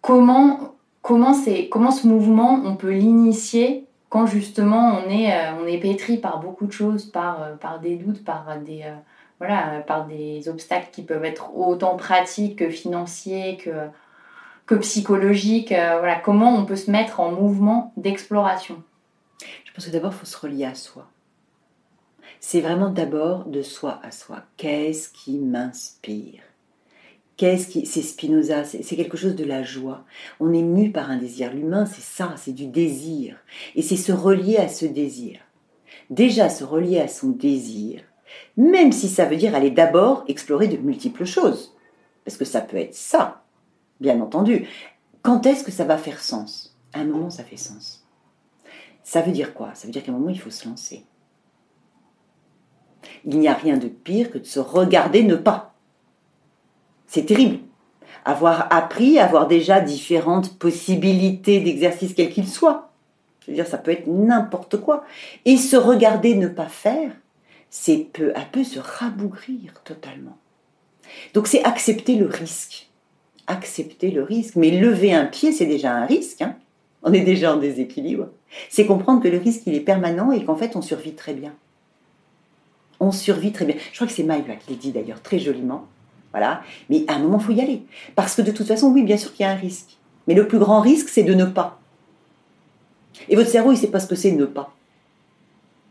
[0.00, 1.34] Comment, comment,
[1.70, 6.40] comment ce mouvement, on peut l'initier quand justement on est, euh, on est pétri par
[6.40, 8.94] beaucoup de choses, par, euh, par des doutes, par des, euh,
[9.38, 13.88] voilà, par des obstacles qui peuvent être autant pratiques que financiers, que,
[14.66, 15.68] que psychologiques.
[15.68, 18.82] voilà, comment on peut se mettre en mouvement d'exploration?
[19.64, 21.06] Je pense que d'abord, il faut se relier à soi.
[22.40, 24.44] C'est vraiment d'abord de soi à soi.
[24.56, 26.42] Qu'est-ce qui m'inspire?
[27.36, 30.04] Qu'est-ce qui c'est Spinoza, c'est quelque chose de la joie.
[30.40, 31.52] On est mu par un désir.
[31.52, 33.36] L'humain, c'est ça, c'est du désir.
[33.76, 35.38] Et c'est se relier à ce désir.
[36.10, 38.00] Déjà se relier à son désir,
[38.56, 41.76] même si ça veut dire aller d'abord explorer de multiples choses.
[42.24, 43.44] Parce que ça peut être ça,
[44.00, 44.66] bien entendu.
[45.22, 46.76] Quand est-ce que ça va faire sens?
[46.92, 48.04] À un moment, ça fait sens.
[49.04, 49.74] Ça veut dire quoi?
[49.74, 51.04] Ça veut dire qu'à un moment, il faut se lancer.
[53.24, 55.74] Il n'y a rien de pire que de se regarder ne pas.
[57.06, 57.58] C'est terrible.
[58.24, 62.90] Avoir appris, avoir déjà différentes possibilités d'exercice quel qu'il soit.
[63.40, 65.04] Je veux dire, ça peut être n'importe quoi.
[65.44, 67.12] Et se regarder ne pas faire,
[67.70, 70.36] c'est peu à peu se rabougrir totalement.
[71.32, 72.90] Donc c'est accepter le risque.
[73.46, 74.56] Accepter le risque.
[74.56, 76.42] Mais lever un pied, c'est déjà un risque.
[76.42, 76.56] hein.
[77.02, 78.28] On est déjà en déséquilibre.
[78.68, 81.54] C'est comprendre que le risque, il est permanent et qu'en fait, on survit très bien.
[83.00, 83.76] On survit très bien.
[83.92, 85.86] Je crois que c'est Maïva qui le dit d'ailleurs très joliment.
[86.32, 86.62] Voilà.
[86.90, 87.82] Mais à un moment, il faut y aller.
[88.14, 89.98] Parce que de toute façon, oui, bien sûr qu'il y a un risque.
[90.26, 91.80] Mais le plus grand risque, c'est de ne pas.
[93.28, 94.72] Et votre cerveau, il ne sait pas ce que c'est ne pas.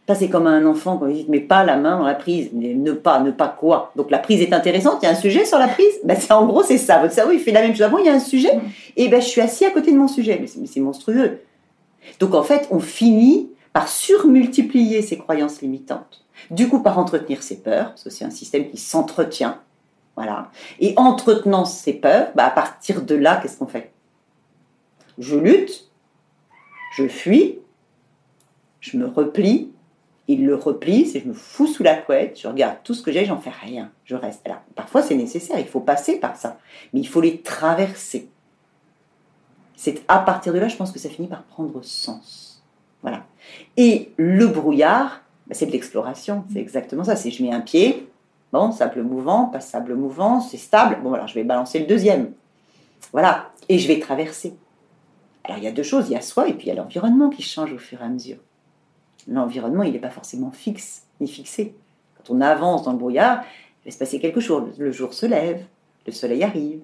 [0.07, 2.49] Ça, c'est comme un enfant quand il dit mais pas la main dans la prise.
[2.53, 5.43] ne pas, ne pas quoi Donc la prise est intéressante, il y a un sujet
[5.43, 5.99] sur la prise?
[6.05, 6.99] Ben, en gros, c'est ça.
[6.99, 7.81] Votre cerveau, il fait la même chose.
[7.81, 8.55] Avant, il y a un sujet.
[8.55, 8.61] Mm.
[8.95, 10.37] Et ben, je suis assis à côté de mon sujet.
[10.39, 11.41] Mais c'est monstrueux.
[12.19, 16.25] Donc en fait, on finit par surmultiplier ses croyances limitantes.
[16.49, 19.61] Du coup, par entretenir ses peurs, parce que un système qui s'entretient.
[20.15, 20.49] Voilà.
[20.79, 23.93] Et entretenant ses peurs, bah, à partir de là, qu'est-ce qu'on fait?
[25.19, 25.91] Je lutte,
[26.95, 27.59] je fuis,
[28.79, 29.71] je me replie,
[30.27, 33.11] il le replie, c'est je me fous sous la couette, je regarde tout ce que
[33.11, 34.41] j'ai, j'en fais rien, je reste.
[34.45, 36.57] Alors, parfois c'est nécessaire, il faut passer par ça,
[36.93, 38.27] mais il faut les traverser.
[39.75, 42.47] C'est à partir de là, je pense que ça finit par prendre sens.
[43.03, 43.23] Voilà.
[43.75, 47.15] Et le brouillard, bah, c'est de l'exploration, c'est exactement ça.
[47.15, 48.09] C'est je mets un pied,
[48.51, 52.31] bon, sable mouvant, pas sable mouvant, c'est stable, bon alors je vais balancer le deuxième.
[53.11, 54.55] Voilà, et je vais traverser.
[55.43, 56.75] Alors il y a deux choses, il y a soi et puis il y a
[56.75, 58.37] l'environnement qui change au fur et à mesure
[59.27, 61.75] l'environnement, il n'est pas forcément fixe ni fixé.
[62.15, 63.43] Quand on avance dans le brouillard,
[63.83, 64.77] il va se passer quelque chose.
[64.77, 65.63] Le jour se lève,
[66.05, 66.81] le soleil arrive,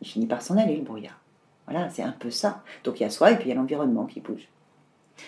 [0.00, 1.18] il finit par s'en aller, le brouillard.
[1.66, 2.62] Voilà, c'est un peu ça.
[2.84, 4.48] Donc il y a soi et puis il y a l'environnement qui bouge.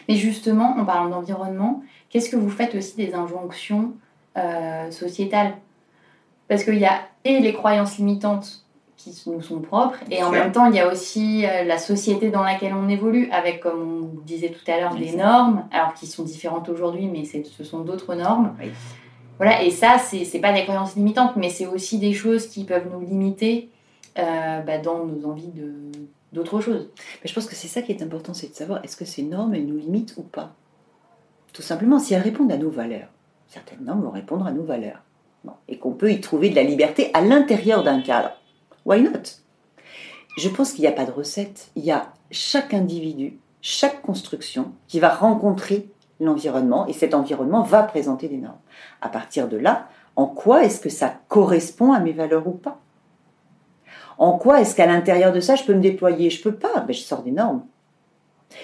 [0.09, 3.93] Mais justement, en parlant d'environnement, qu'est-ce que vous faites aussi des injonctions
[4.37, 5.55] euh, sociétales?
[6.49, 8.65] Parce qu'il y a et les croyances limitantes
[8.97, 9.99] qui nous sont propres.
[10.11, 13.29] Et en même temps, il y a aussi euh, la société dans laquelle on évolue,
[13.31, 17.25] avec, comme on disait tout à l'heure, des normes, alors qui sont différentes aujourd'hui, mais
[17.25, 18.55] ce sont d'autres normes.
[19.39, 22.89] Voilà, et ça, c'est pas des croyances limitantes, mais c'est aussi des choses qui peuvent
[22.91, 23.69] nous limiter
[24.19, 25.75] euh, bah, dans nos envies de
[26.33, 26.91] d'autres choses.
[27.23, 29.23] Mais je pense que c'est ça qui est important, c'est de savoir est-ce que ces
[29.23, 30.55] normes, elles nous limitent ou pas?
[31.53, 33.09] Tout simplement, si elles répondent à nos valeurs.
[33.49, 35.03] Certaines normes vont répondre à nos valeurs.
[35.69, 38.33] Et qu'on peut y trouver de la liberté à l'intérieur d'un cadre.
[38.85, 39.41] Why not?
[40.37, 41.71] Je pense qu'il n'y a pas de recette.
[41.77, 45.89] Il y a chaque individu, chaque construction qui va rencontrer
[46.21, 48.59] l'environnement et cet environnement va présenter des normes.
[49.01, 52.81] À partir de là, en quoi est-ce que ça correspond à mes valeurs ou pas?
[54.19, 56.31] En quoi est-ce qu'à l'intérieur de ça, je peux me déployer?
[56.31, 57.65] Je peux pas, ben, je sors des normes.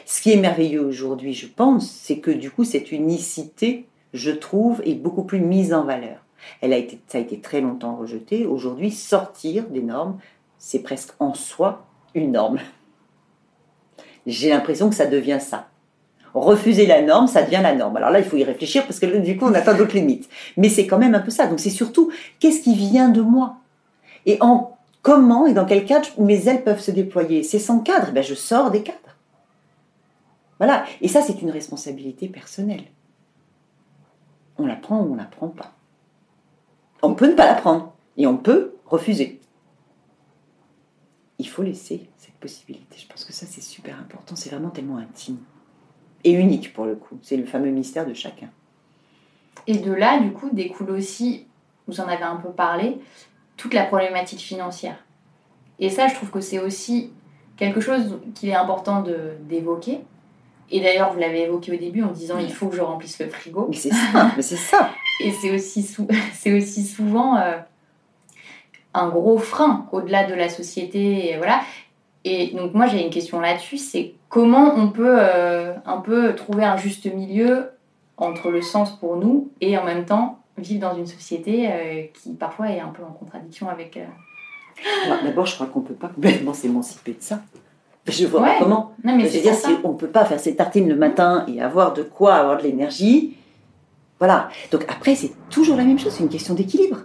[0.06, 4.80] Ce qui est merveilleux aujourd'hui, je pense, c'est que du coup, cette unicité, je trouve,
[4.84, 6.18] est beaucoup plus mise en valeur.
[6.60, 8.46] Elle a été, ça a été très longtemps rejeté.
[8.46, 10.18] Aujourd'hui, sortir des normes,
[10.58, 11.84] c'est presque en soi
[12.14, 12.58] une norme.
[14.26, 15.68] J'ai l'impression que ça devient ça.
[16.34, 17.96] Refuser la norme, ça devient la norme.
[17.96, 20.28] Alors là, il faut y réfléchir parce que du coup, on atteint d'autres limites.
[20.56, 21.46] Mais c'est quand même un peu ça.
[21.46, 23.56] Donc c'est surtout qu'est-ce qui vient de moi?
[24.24, 24.71] Et en
[25.02, 27.42] comment et dans quel cadre mes ailes peuvent se déployer?
[27.42, 28.98] C'est sans cadre, ben je sors des cadres.
[30.58, 30.84] Voilà.
[31.00, 32.84] Et ça, c'est une responsabilité personnelle.
[34.58, 35.72] On la prend ou on la prend pas.
[37.02, 39.40] On peut ne pas la prendre et on peut refuser.
[41.38, 42.96] Il faut laisser cette possibilité.
[42.96, 44.36] Je pense que ça, c'est super important.
[44.36, 45.38] C'est vraiment tellement intime
[46.22, 47.18] et unique pour le coup.
[47.22, 48.48] C'est le fameux mystère de chacun.
[49.66, 51.46] Et de là, du coup, découle aussi,
[51.88, 53.00] vous en avez un peu parlé,
[53.62, 54.96] toute la problématique financière.
[55.78, 57.12] Et ça, je trouve que c'est aussi
[57.56, 59.04] quelque chose qu'il est important
[59.48, 60.00] d'évoquer.
[60.72, 63.28] Et d'ailleurs, vous l'avez évoqué au début en disant il faut que je remplisse le
[63.28, 63.68] frigo.
[63.70, 64.90] Mais c'est ça, mais c'est ça.
[65.24, 65.30] Et
[66.32, 67.58] c'est aussi, souvent euh,
[68.94, 71.30] un gros frein au-delà de la société.
[71.30, 71.60] Et voilà.
[72.24, 76.64] Et donc moi j'ai une question là-dessus, c'est comment on peut euh, un peu trouver
[76.64, 77.70] un juste milieu
[78.16, 82.34] entre le sens pour nous et en même temps vivre dans une société euh, qui
[82.34, 83.98] parfois est un peu en contradiction avec...
[85.24, 87.40] D'abord je crois qu'on ne peut pas complètement s'émanciper de ça.
[88.06, 88.94] Je vois pas comment.
[89.04, 91.92] Non, mais dire, si on ne peut pas faire ses tartines le matin et avoir
[91.92, 93.36] de quoi avoir de l'énergie,
[94.18, 94.48] voilà.
[94.72, 96.98] Donc après, c'est toujours la même chose, c'est une question d'équilibre.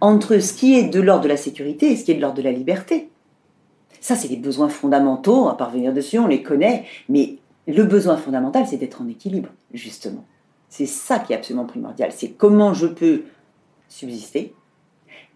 [0.00, 2.36] Entre ce qui est de l'ordre de la sécurité et ce qui est de l'ordre
[2.36, 3.10] de la liberté.
[4.00, 8.66] Ça, c'est des besoins fondamentaux, à parvenir dessus, on les connaît, mais le besoin fondamental,
[8.66, 10.24] c'est d'être en équilibre, justement.
[10.72, 12.12] C'est ça qui est absolument primordial.
[12.12, 13.24] C'est comment je peux
[13.88, 14.54] subsister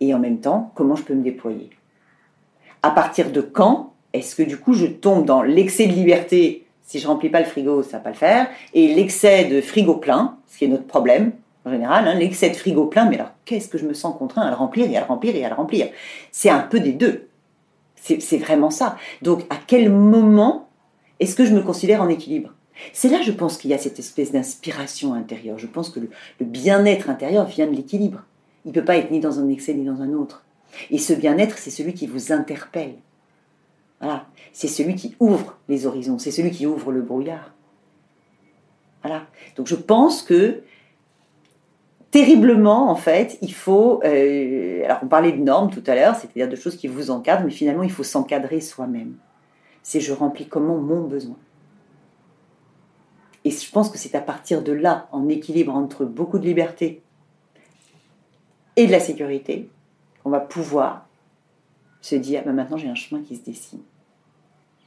[0.01, 1.69] et en même temps, comment je peux me déployer.
[2.83, 6.65] À partir de quand est-ce que du coup je tombe dans l'excès de liberté?
[6.85, 8.49] Si je remplis pas le frigo, ça va pas le faire.
[8.73, 11.33] Et l'excès de frigo plein, ce qui est notre problème
[11.67, 14.41] en général, hein, l'excès de frigo plein, mais alors qu'est-ce que je me sens contraint
[14.41, 15.89] à le remplir et à le remplir et à le remplir?
[16.33, 17.29] C'est un peu des deux.
[17.97, 18.97] C'est vraiment ça.
[19.21, 20.71] Donc à quel moment
[21.21, 22.55] est-ce que je me considère en équilibre?
[22.93, 25.59] C'est là, je pense, qu'il y a cette espèce d'inspiration intérieure.
[25.59, 26.09] Je pense que le,
[26.41, 28.23] bien-être intérieur vient de l'équilibre.
[28.65, 30.45] Il ne peut pas être ni dans un excès ni dans un autre.
[30.91, 32.95] Et ce bien-être, c'est celui qui vous interpelle.
[34.01, 34.27] Voilà.
[34.53, 37.53] C'est celui qui ouvre les horizons, c'est celui qui ouvre le brouillard.
[39.03, 39.27] Voilà.
[39.57, 40.63] Donc je pense que
[42.11, 44.01] terriblement, en fait, il faut.
[44.05, 47.45] euh, alors, on parlait de normes tout à l'heure, c'est-à-dire de choses qui vous encadrent,
[47.45, 49.15] mais finalement, il faut s'encadrer soi-même.
[49.83, 51.37] C'est je remplis comment mon besoin.
[53.47, 57.01] Et je pense que c'est à partir de là, en équilibre entre beaucoup de liberté
[58.75, 59.71] et de la sécurité,
[60.21, 61.07] qu'on va pouvoir
[62.01, 63.83] se dire bah, maintenant j'ai un chemin qui se dessine.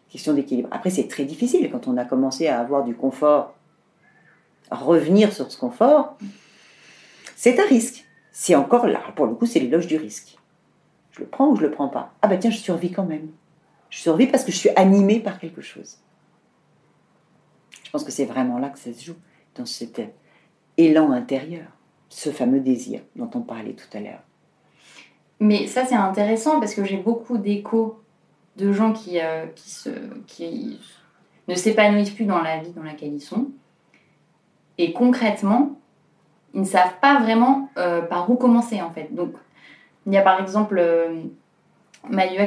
[0.10, 0.68] Question d'équilibre.
[0.72, 3.56] Après, c'est très difficile quand on a commencé à avoir du confort,
[4.70, 6.18] revenir sur ce confort.
[7.38, 8.06] C'est un risque.
[8.34, 10.38] C'est encore là, pour le coup, c'est l'éloge du risque.
[11.12, 12.12] Je le prends ou je le prends pas?
[12.22, 13.30] Ah bah tiens, je survis quand même.
[13.90, 16.00] Je survis parce que je suis animée par quelque chose.
[17.84, 19.16] Je pense que c'est vraiment là que ça se joue,
[19.56, 20.02] dans cet
[20.78, 21.68] élan intérieur,
[22.10, 24.24] ce fameux désir dont on parlait tout à l'heure.
[25.40, 28.00] Mais ça, c'est intéressant parce que j'ai beaucoup d'échos
[28.58, 29.90] de gens qui, euh, qui, se,
[30.28, 30.80] qui
[31.48, 33.48] ne s'épanouissent plus dans la vie dans laquelle ils sont.
[34.78, 35.80] Et concrètement,
[36.54, 39.14] ils ne savent pas vraiment euh, par où commencer en fait.
[39.14, 39.34] Donc,
[40.06, 41.22] il y a par exemple euh,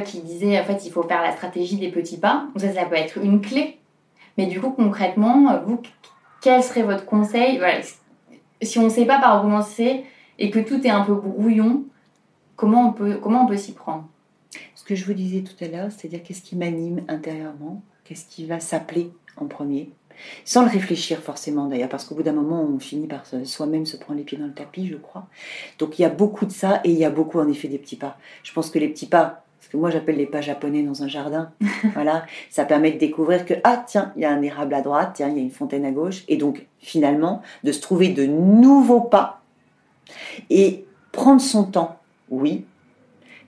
[0.05, 2.45] qui disait en fait il faut faire la stratégie des petits pas.
[2.53, 3.79] Donc ça, ça peut être une clé.
[4.37, 5.81] Mais du coup, concrètement, vous,
[6.41, 7.61] quel serait votre conseil?
[8.61, 10.05] Si on ne sait pas par où commencer
[10.39, 11.83] et que tout est un peu brouillon,
[12.55, 14.07] comment on peut, comment on peut s'y prendre?
[14.75, 18.45] Ce que je vous disais tout à l'heure, c'est-à-dire qu'est-ce qui m'anime intérieurement, qu'est-ce qui
[18.45, 19.89] va s'appeler en premier,
[20.45, 23.97] sans le réfléchir forcément d'ailleurs, parce qu'au bout d'un moment, on finit par soi-même se
[23.97, 25.27] prendre les pieds dans le tapis, je crois.
[25.79, 27.79] Donc il y a beaucoup de ça et il y a beaucoup en effet des
[27.79, 28.17] petits pas.
[28.43, 29.42] Je pense que les petits pas,
[29.77, 31.51] moi j'appelle les pas japonais dans un jardin,
[31.93, 35.11] voilà, ça permet de découvrir que, ah tiens, il y a un érable à droite,
[35.15, 38.25] tiens, il y a une fontaine à gauche, et donc finalement de se trouver de
[38.25, 39.41] nouveaux pas
[40.49, 41.99] et prendre son temps,
[42.29, 42.65] oui.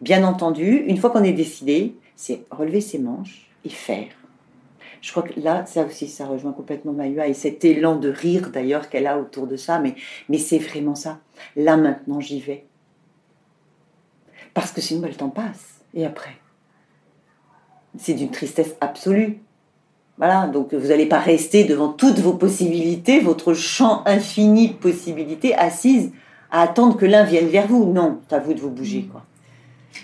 [0.02, 4.10] Bien entendu, une fois qu'on est décidé, c'est relever ses manches et faire.
[5.02, 8.50] Je crois que là, ça aussi, ça rejoint complètement Mayua et cet élan de rire
[8.50, 9.96] d'ailleurs qu'elle a autour de ça, mais,
[10.30, 11.20] mais c'est vraiment ça.
[11.56, 12.66] Là maintenant, j'y vais.
[14.56, 15.75] Parce que sinon, le temps passe.
[15.96, 16.36] Et après
[17.98, 19.40] C'est d'une tristesse absolue.
[20.18, 25.56] Voilà, donc vous n'allez pas rester devant toutes vos possibilités, votre champ infini de possibilités,
[25.56, 26.12] assise
[26.52, 27.92] à attendre que l'un vienne vers vous.
[27.92, 29.10] Non, c'est à vous de vous bouger.
[29.12, 29.24] Quoi.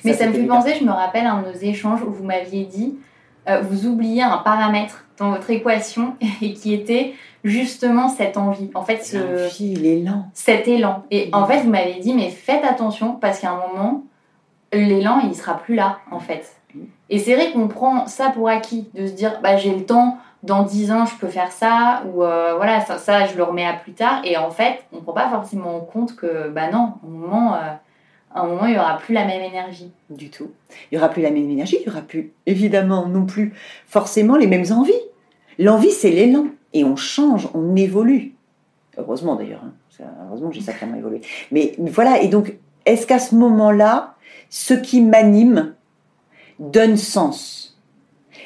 [0.03, 2.23] Mais ça, ça me fait penser, je me rappelle un de nos échanges où vous
[2.23, 2.97] m'aviez dit,
[3.47, 7.13] euh, vous oubliez un paramètre dans votre équation et qui était
[7.43, 8.69] justement cette envie.
[8.73, 10.25] En fait, ce, l'élan.
[10.33, 11.03] Cet élan.
[11.09, 14.03] Et en fait, vous m'avez dit, mais faites attention parce qu'à un moment,
[14.77, 16.55] l'élan, il sera plus là, en fait.
[17.09, 20.17] Et c'est vrai qu'on prend ça pour acquis, de se dire, bah, j'ai le temps,
[20.43, 23.73] dans 10 ans, je peux faire ça, ou euh, voilà, ça, je le remets à
[23.73, 24.21] plus tard.
[24.23, 27.55] Et en fait, on ne prend pas forcément en compte que, bah non, au moment,
[27.55, 27.59] euh,
[28.33, 29.91] à un moment, il n'y aura plus la même énergie.
[30.09, 30.51] Du tout.
[30.91, 33.53] Il n'y aura plus la même énergie, il n'y aura plus, évidemment, non plus
[33.85, 34.93] forcément les mêmes envies.
[35.59, 36.45] L'envie, c'est l'élan.
[36.73, 38.33] Et on change, on évolue.
[38.97, 39.61] Heureusement d'ailleurs.
[39.65, 39.73] Hein.
[40.27, 41.21] Heureusement j'ai sacrément évolué.
[41.51, 42.55] Mais voilà, et donc,
[42.85, 44.15] est-ce qu'à ce moment-là,
[44.51, 45.73] ce qui m'anime
[46.59, 47.79] donne sens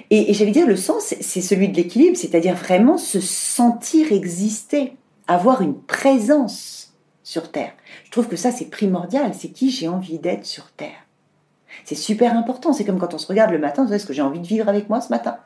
[0.09, 4.93] Et, j'allais dire, le sens, c'est celui de l'équilibre, c'est-à-dire vraiment se sentir exister,
[5.27, 6.93] avoir une présence
[7.23, 7.73] sur Terre.
[8.05, 9.33] Je trouve que ça, c'est primordial.
[9.33, 11.05] C'est qui j'ai envie d'être sur Terre.
[11.83, 12.71] C'est super important.
[12.71, 14.87] C'est comme quand on se regarde le matin, est-ce que j'ai envie de vivre avec
[14.89, 15.39] moi ce matin?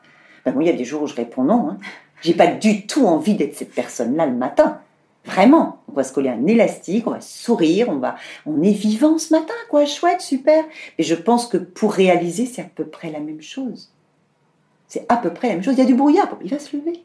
[0.44, 1.70] Ben bon, il y a des jours où je réponds non.
[1.70, 1.78] Hein.
[2.20, 4.80] J'ai pas du tout envie d'être cette personne-là le matin.
[5.24, 5.82] Vraiment.
[5.88, 8.16] On va se coller un élastique, on va sourire, on va,
[8.46, 9.84] on est vivant ce matin, quoi.
[9.84, 10.64] Chouette, super.
[10.98, 13.92] Mais je pense que pour réaliser, c'est à peu près la même chose.
[14.86, 15.74] C'est à peu près la même chose.
[15.74, 16.38] Il y a du brouillard.
[16.42, 17.04] Il va se lever.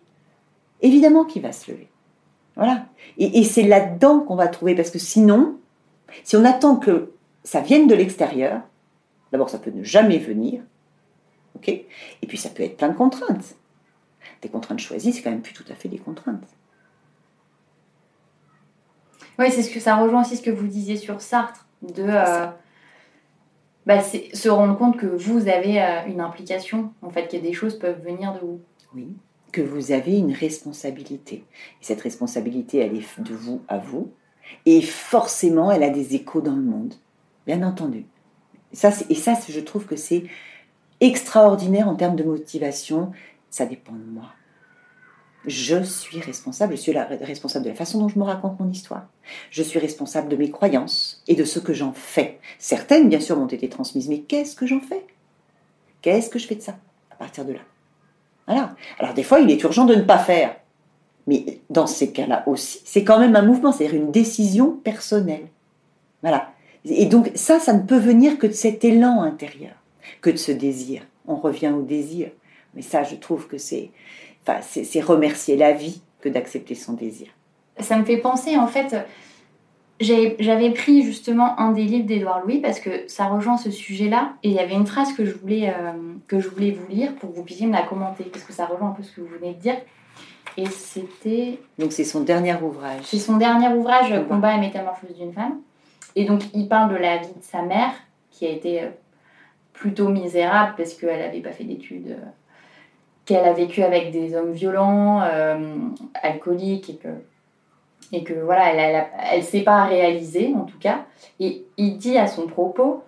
[0.81, 1.89] Évidemment qu'il va se lever.
[2.55, 2.85] Voilà.
[3.17, 5.57] Et, c'est là-dedans qu'on va trouver, parce que sinon,
[6.23, 7.11] si on attend que
[7.43, 8.61] ça vienne de l'extérieur,
[9.31, 10.61] d'abord ça peut ne jamais venir,
[11.55, 11.67] ok?
[11.69, 11.85] Et
[12.27, 13.55] puis ça peut être plein de contraintes.
[14.41, 16.47] Des contraintes choisies, c'est quand même plus tout à fait des contraintes.
[19.39, 22.47] Oui, c'est ce que ça rejoint aussi ce que vous disiez sur Sartre, de euh,
[23.85, 27.77] bah, se rendre compte que vous avez euh, une implication, en fait, que des choses
[27.77, 28.61] peuvent venir de vous.
[28.95, 29.09] Oui,
[29.51, 31.45] que vous avez une responsabilité.
[31.81, 34.11] Et cette responsabilité, elle est de vous à vous.
[34.65, 36.93] Et forcément, elle a des échos dans le monde,
[37.47, 38.05] bien entendu.
[38.73, 40.25] Ça, et ça, je trouve que c'est
[40.99, 43.11] extraordinaire en termes de motivation.
[43.49, 44.33] Ça dépend de moi.
[45.47, 48.69] Je suis responsable, je suis la, responsable de la façon dont je me raconte mon
[48.69, 49.07] histoire.
[49.51, 52.39] Je suis responsable de mes croyances et de ce que j'en fais.
[52.57, 55.05] Certaines, bien sûr, m'ont été transmises, mais qu'est-ce que j'en fais?
[56.01, 56.77] Qu'est-ce que je fais de ça?
[57.11, 57.59] À partir de là
[58.47, 58.75] Voilà.
[58.99, 60.55] Alors des fois, il est urgent de ne pas faire.
[61.27, 65.47] Mais dans ces cas-là aussi, c'est quand même un mouvement, c'est-à-dire une décision personnelle.
[66.21, 66.51] Voilà.
[66.85, 69.73] Et donc ça, ça ne peut venir que de cet élan intérieur,
[70.21, 71.03] que de ce désir.
[71.27, 72.29] On revient au désir.
[72.75, 73.89] Mais ça, je trouve que c'est,
[74.47, 77.27] enfin, c'est remercier la vie que d'accepter son désir.
[77.79, 78.95] Ça me fait penser, en fait,
[79.99, 84.33] j'avais pris justement un des livres d'Édouard Louis parce que ça rejoint ce sujet-là.
[84.43, 85.93] Et il y avait une phrase que je, voulais, euh,
[86.27, 88.65] que je voulais vous lire pour que vous puissiez me la commenter, parce que ça
[88.65, 89.77] rejoint un peu ce que vous venez de dire.
[90.57, 91.59] Et c'était.
[91.79, 93.01] Donc c'est son dernier ouvrage.
[93.03, 95.59] C'est son dernier ouvrage, Combat et métamorphose d'une femme.
[96.15, 97.91] Et donc il parle de la vie de sa mère,
[98.31, 98.89] qui a été euh,
[99.73, 102.25] plutôt misérable parce qu'elle n'avait pas fait d'études, euh,
[103.25, 105.21] qu'elle a vécu avec des hommes violents,
[106.21, 107.09] alcooliques, et que
[108.11, 111.05] et que voilà, elle ne s'est pas réalisée en tout cas.
[111.39, 113.03] Et il dit à son propos,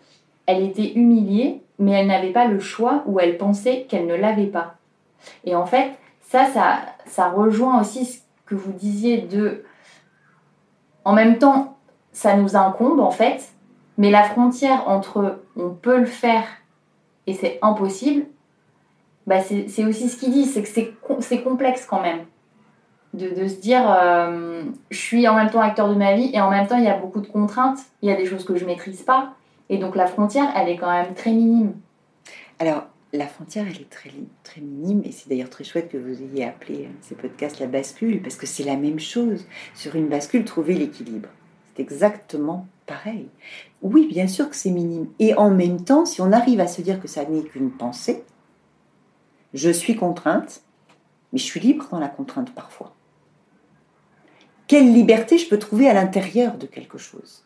[0.46, 4.48] elle était humiliée, mais elle n'avait pas le choix ou elle pensait qu'elle ne l'avait
[4.48, 4.76] pas.
[5.46, 5.92] Et en fait,
[6.22, 9.64] ça, ça, ça rejoint aussi ce que vous disiez de...
[11.06, 11.78] En même temps,
[12.12, 13.50] ça nous incombe en fait,
[13.98, 16.44] mais la frontière entre on peut le faire
[17.28, 18.26] et c'est impossible,
[19.28, 20.70] bah c'est aussi ce qu'il dit, c'est que
[21.22, 22.26] c'est complexe quand même
[23.18, 26.50] de, se dire euh, je suis en même temps acteur de ma vie et en
[26.50, 28.66] même temps il y a beaucoup de contraintes, il y a des choses que je
[28.66, 29.34] maîtrise pas
[29.70, 31.74] et donc la frontière elle est quand même très minime.
[32.60, 34.12] Alors la frontière elle est très,
[34.44, 37.68] très minime et c'est d'ailleurs très chouette que vous ayez appelé euh, ces podcasts la
[37.68, 39.46] bascule parce que c'est la même chose.
[39.74, 41.30] Sur une bascule, trouver l'équilibre.
[41.76, 43.28] C'est exactement pareil.
[43.82, 45.08] Oui, bien sûr que c'est minime.
[45.20, 48.24] Et en même temps, si on arrive à se dire que ça n'est qu'une pensée,
[49.58, 50.62] je suis contrainte,
[51.34, 52.94] mais je suis libre dans la contrainte parfois.
[54.68, 57.44] Quelle liberté je peux trouver à l'intérieur de quelque chose?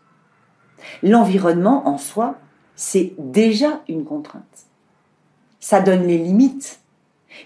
[1.03, 2.35] L'environnement en soi,
[2.75, 4.65] c'est déjà une contrainte.
[5.59, 6.81] Ça donne les limites.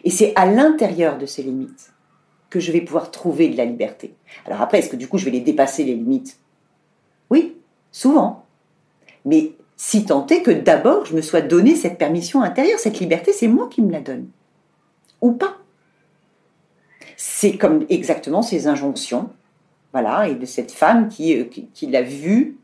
[0.03, 1.93] Et c'est à l'intérieur de ces limites
[2.49, 4.16] que je vais pouvoir trouver de la liberté.
[4.45, 6.39] Alors après, est-ce que du coup je vais les dépasser, les limites?
[7.30, 7.55] Oui,
[7.91, 8.45] souvent.
[9.26, 13.32] Mais si tant est que d'abord je me sois donné cette permission intérieure, cette liberté,
[13.32, 14.30] c'est moi qui me la donne.
[15.34, 15.57] Pas.
[17.17, 19.30] C'est comme exactement ces injonctions
[19.95, 22.57] voilà, et de cette femme euh, qui, qui, l'a vu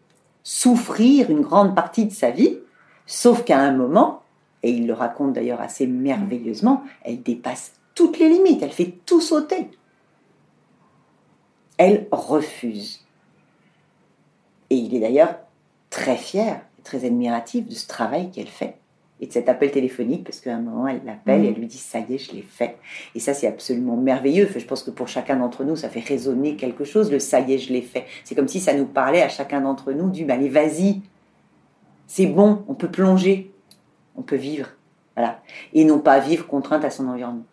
[0.43, 2.57] souffrir une grande partie de sa vie,
[3.05, 4.23] sauf qu'à un moment,
[4.63, 9.21] et il le raconte d'ailleurs assez merveilleusement, elle dépasse toutes les limites, elle fait tout
[9.21, 9.69] sauter.
[11.77, 13.05] Elle refuse.
[14.69, 15.35] Et il est d'ailleurs
[15.89, 18.77] très fier, très admiratif de ce travail qu'elle fait
[19.21, 21.77] et de cet appel téléphonique, parce qu'à un moment, elle l'appelle et elle lui dit
[21.77, 22.77] Ça y est, je l'ai fait.
[23.13, 24.49] Et ça, c'est absolument merveilleux.
[24.53, 27.53] je pense que pour chacun d'entre nous, ça fait résonner quelque chose, le Ça y
[27.53, 28.05] est, je l'ai fait.
[28.23, 31.01] C'est comme si ça nous parlait à chacun d'entre nous du bah, Allez, vas-y,
[32.07, 33.53] c'est bon, on peut plonger,
[34.15, 34.69] on peut vivre.
[35.15, 35.39] Voilà.
[35.73, 37.45] Et non pas vivre contrainte à son environnement.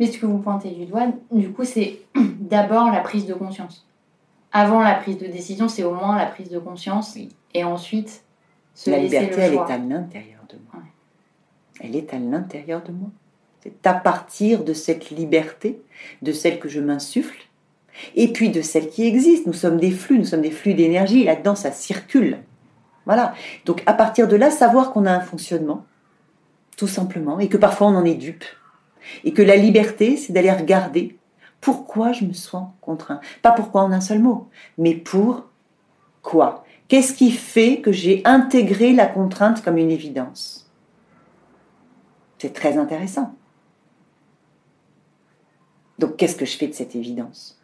[0.00, 2.00] Mais ce que vous pointez du doigt, du coup, c'est
[2.40, 3.86] d'abord la prise de conscience.
[4.50, 7.18] Avant la prise de décision, c'est au moins la prise de conscience.
[7.52, 8.24] Et ensuite,
[8.86, 10.82] la liberté, elle est à l'intérieur de moi.
[11.80, 13.08] Elle est à l'intérieur de moi.
[13.62, 15.80] C'est à partir de cette liberté,
[16.22, 17.48] de celle que je m'insuffle,
[18.14, 19.46] et puis de celle qui existe.
[19.46, 22.38] Nous sommes des flux, nous sommes des flux d'énergie, là-dedans ça circule.
[23.06, 23.34] Voilà.
[23.64, 25.84] Donc à partir de là, savoir qu'on a un fonctionnement,
[26.76, 28.44] tout simplement, et que parfois on en est dupe.
[29.22, 31.16] Et que la liberté, c'est d'aller regarder
[31.60, 33.20] pourquoi je me sens contraint.
[33.42, 35.46] Pas pourquoi en un seul mot, mais pour
[36.22, 40.70] quoi Qu'est-ce qui fait que j'ai intégré la contrainte comme une évidence?
[42.38, 43.34] C'est très intéressant.
[45.98, 47.60] Donc qu'est-ce que je fais de cette évidence?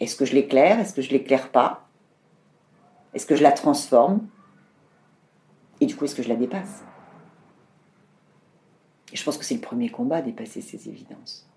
[0.00, 0.80] Est-ce que je l'éclaire?
[0.80, 1.88] Est-ce que je l'éclaire pas?
[3.12, 4.26] Est-ce que je la transforme?
[5.80, 6.84] Et du coup, est-ce que je la dépasse?
[9.12, 11.48] Je pense que c'est le premier combat, dépasser ces évidences.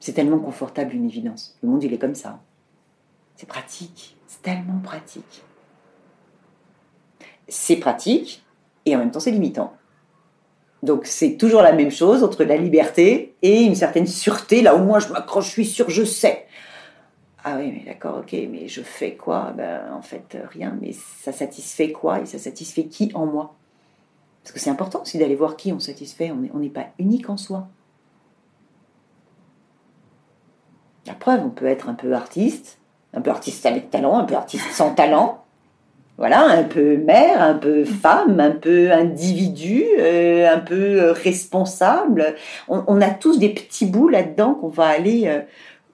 [0.00, 1.58] C'est tellement confortable une évidence.
[1.62, 2.42] Le monde, il est comme ça.
[3.36, 5.42] C'est pratique, c'est tellement pratique.
[7.48, 8.44] C'est pratique
[8.84, 9.74] et en même temps c'est limitant.
[10.82, 14.62] Donc c'est toujours la même chose entre la liberté et une certaine sûreté.
[14.62, 16.46] Là où moi je m'accroche, je suis sûr, je sais.
[17.44, 19.52] Ah oui, mais d'accord, ok, mais je fais quoi?
[19.56, 22.20] Ben, En fait, rien, mais ça satisfait quoi?
[22.20, 23.54] Et ça satisfait qui en moi?
[24.42, 26.32] Parce que c'est important aussi d'aller voir qui on satisfait.
[26.32, 27.68] On n'est pas unique en soi.
[31.06, 32.78] La preuve, on peut être un peu artiste,
[33.16, 35.42] un peu artiste avec talent, un peu artiste sans talent.
[36.18, 42.36] Voilà, un peu mère, un peu femme, un peu individu, euh, un peu responsable.
[42.68, 45.40] On, a tous des petits bouts là-dedans qu'on va aller euh,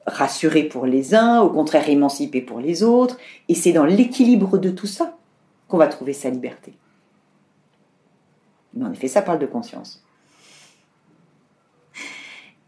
[0.06, 3.18] rassurer pour les uns, au contraire émanciper pour les autres.
[3.48, 5.16] Et c'est dans l'équilibre de tout ça
[5.66, 6.74] qu'on va trouver sa liberté.
[8.74, 10.04] Mais en effet, ça parle de conscience.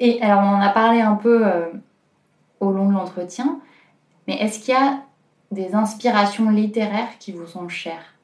[0.00, 1.66] Et alors, on en a parlé un peu euh,
[2.58, 3.60] au long de l'entretien.
[4.26, 5.02] Mais est-ce qu'il y a
[5.50, 8.14] des inspirations littéraires qui vous sont chères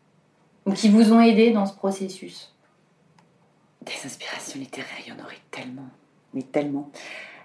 [0.66, 2.54] ou qui vous ont aidé dans ce processus?
[3.82, 5.88] Des inspirations littéraires, il y en aurait tellement,
[6.34, 6.90] mais tellement.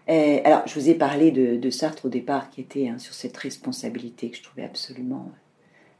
[0.09, 3.37] Euh, alors, je vous ai parlé de, Sartre au départ, qui était hein, sur cette
[3.37, 5.31] responsabilité que je trouvais absolument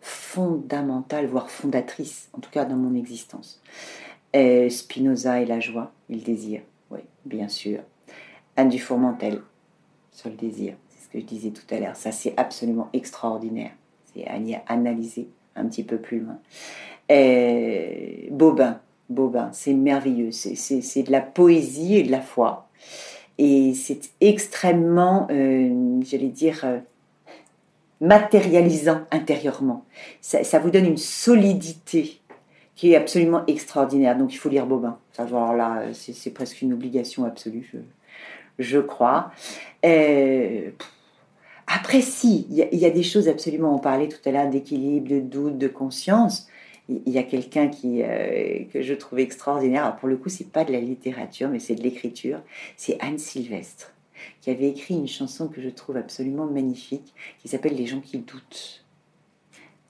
[0.01, 3.61] fondamentale, voire fondatrice, en tout cas dans mon existence.
[4.35, 7.79] Euh, Spinoza et la joie et le désir, oui, bien sûr.
[8.55, 9.41] Anne Dufourmentel
[10.11, 10.75] sur le désir,
[11.15, 11.95] je disais tout à l'heure.
[11.95, 13.71] Ça, c'est absolument extraordinaire.
[14.13, 14.33] C'est à
[14.67, 16.37] analyser un petit peu plus loin.
[17.11, 20.31] Euh, Bobin, Bobin, c'est merveilleux.
[20.31, 22.67] C'est de la poésie et de la foi.
[23.37, 26.79] Et c'est extrêmement, euh, j'allais dire, euh,
[27.99, 29.83] matérialisant intérieurement.
[30.21, 32.19] Ça, vous donne une solidité
[32.75, 34.17] qui est absolument extraordinaire.
[34.17, 34.97] Donc il faut lire Bobin.
[35.13, 37.71] Ça, genre là, c'est presque une obligation absolue,
[38.59, 39.31] je, crois.
[39.85, 40.71] Euh,
[41.67, 45.09] après, si, il y, y, a des choses absolument, on parlait tout à l'heure d'équilibre,
[45.09, 46.47] de doute, de conscience
[46.87, 49.95] il y a quelqu'un qui euh, que je trouve extraordinaire.
[49.97, 52.41] pour le coup, c'est pas de la littérature, mais c'est de l'écriture.
[52.77, 53.91] C'est Anne Sylvestre
[54.41, 58.17] qui avait écrit une chanson que je trouve absolument magnifique, qui s'appelle Les gens qui
[58.17, 58.85] doutent.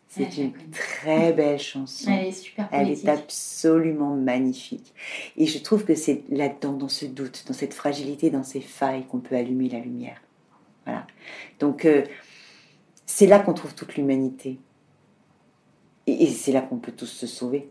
[0.08, 2.10] C'est ah, une très belle chanson.
[2.10, 4.94] Elle est super Elle est absolument magnifique.
[5.38, 9.06] Et je trouve que c'est là-dedans, dans ce doute, dans cette fragilité, dans ces failles,
[9.12, 10.22] qu'on peut allumer la lumière.
[10.86, 11.06] Voilà.
[11.60, 12.04] Donc, euh,
[13.06, 14.60] c'est là qu'on trouve toute l'humanité.
[16.08, 17.70] Et, c'est là qu'on peut tous se sauver.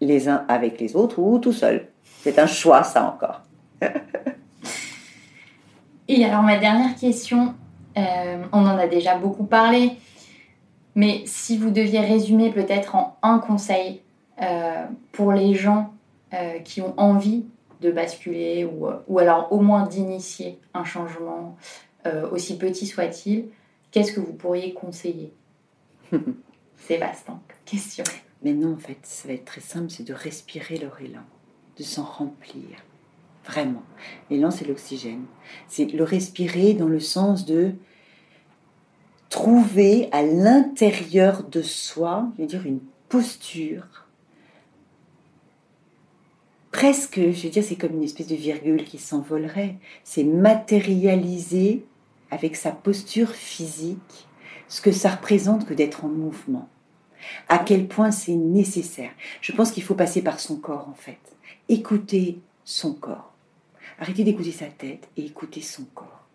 [0.00, 1.88] Les uns avec les autres ou tout seul.
[2.22, 3.42] C'est un choix, ça encore.
[6.08, 7.54] et alors, ma dernière question,
[7.98, 9.92] euh, on en a déjà beaucoup parlé,
[10.94, 14.00] mais si vous deviez résumer peut-être en un conseil
[14.40, 15.92] euh, pour les gens
[16.62, 17.44] qui ont envie
[17.80, 21.56] de basculer ou, ou alors au moins d'initier un changement,
[22.30, 23.46] aussi petit soit-il,
[23.90, 25.32] qu'est-ce que vous pourriez conseiller
[26.76, 28.04] c'est vaste, hein, question.
[28.42, 31.22] Mais non, en fait, ça va être très simple, c'est de respirer leur élan,
[31.78, 32.78] de s'en remplir.
[33.44, 33.82] Vraiment.
[34.30, 35.24] L'élan, c'est l'oxygène.
[35.66, 37.72] C'est le respirer dans le sens de
[39.28, 44.06] trouver à l'intérieur de soi, je veux dire, une posture
[46.72, 49.76] presque, je veux dire, c'est comme une espèce de virgule qui s'envolerait.
[50.04, 51.84] C'est matérialiser
[52.30, 54.28] avec sa posture physique
[54.68, 56.68] ce que ça représente que d'être en mouvement.
[57.48, 59.10] À quel point c'est nécessaire.
[59.40, 61.18] Je pense qu'il faut passer par son corps en fait.
[61.68, 63.34] Écouter son corps.
[63.98, 66.28] Arrêtez d'écouter sa tête et écouter son corps.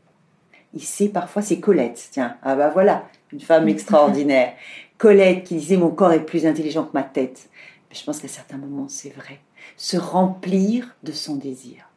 [0.74, 4.54] Il sait parfois, c'est Colette, tiens, ah bah voilà, une femme extraordinaire.
[4.98, 7.50] Colette qui disait mon corps est plus intelligent que ma tête.
[7.92, 9.40] je pense qu'à certains moments c'est vrai.
[9.78, 11.90] Se remplir de son désir,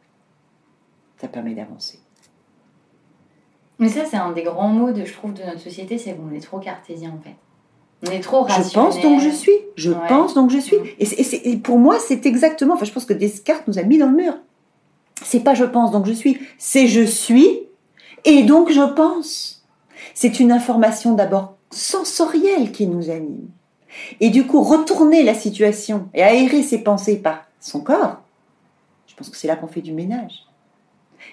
[1.20, 2.00] ça permet d'avancer.
[3.78, 6.32] Mais ça, c'est un des grands mots, de, je trouve, de notre société, c'est qu'on
[6.32, 7.36] est trop cartésien, en fait.
[8.06, 8.68] On est trop rationnel.
[8.68, 9.56] Je pense donc je suis.
[9.76, 10.76] Je pense donc je suis.
[10.76, 10.84] Mm.
[11.44, 12.74] Et, pour moi, c'est exactement.
[12.74, 14.34] Enfin, je pense que Descartes nous a mis dans le mur.
[15.24, 16.38] C'est pas je pense donc je suis.
[16.58, 17.62] C'est je suis
[18.24, 19.66] et donc je pense.
[20.14, 23.48] C'est une information d'abord sensorielle qui nous anime.
[24.20, 28.22] Et du coup, retourner la situation et aérer ses pensées par son corps,
[29.06, 30.44] je pense que c'est là qu'on fait du ménage.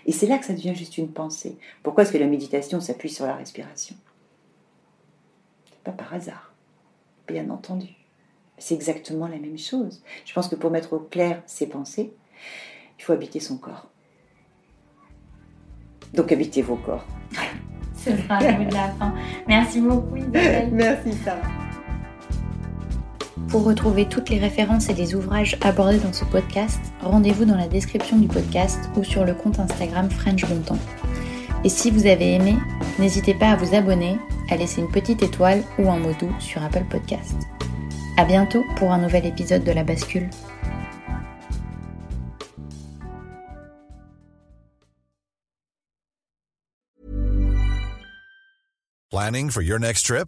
[0.06, 1.58] Et c'est là que ça devient juste une pensée.
[1.84, 3.96] Pourquoi est-ce que la méditation s'appuie sur la respiration?
[5.84, 6.54] Pas par hasard,
[7.28, 7.90] bien entendu.
[8.58, 10.02] C'est exactement la même chose.
[10.26, 12.14] Je pense que pour mettre au clair ses pensées,
[12.98, 13.90] il faut habiter son corps.
[16.14, 17.06] Donc habitez vos corps.
[17.96, 19.14] Ce sera le mot de la fin.
[19.48, 20.70] Merci beaucoup Isabelle.
[20.72, 21.65] Merci Sarah.
[23.50, 27.68] Pour retrouver toutes les références et les ouvrages abordés dans ce podcast, rendez-vous dans la
[27.68, 30.80] description du podcast ou sur le compte Instagram French Bontemps.
[31.64, 32.56] Et si vous avez aimé,
[32.98, 34.18] n'hésitez pas à vous abonner,
[34.50, 37.36] à laisser une petite étoile ou un mot doux sur Apple Podcast.
[38.18, 40.30] À bientôt pour un nouvel épisode de La Bascule.
[49.12, 50.28] Planning for your next trip?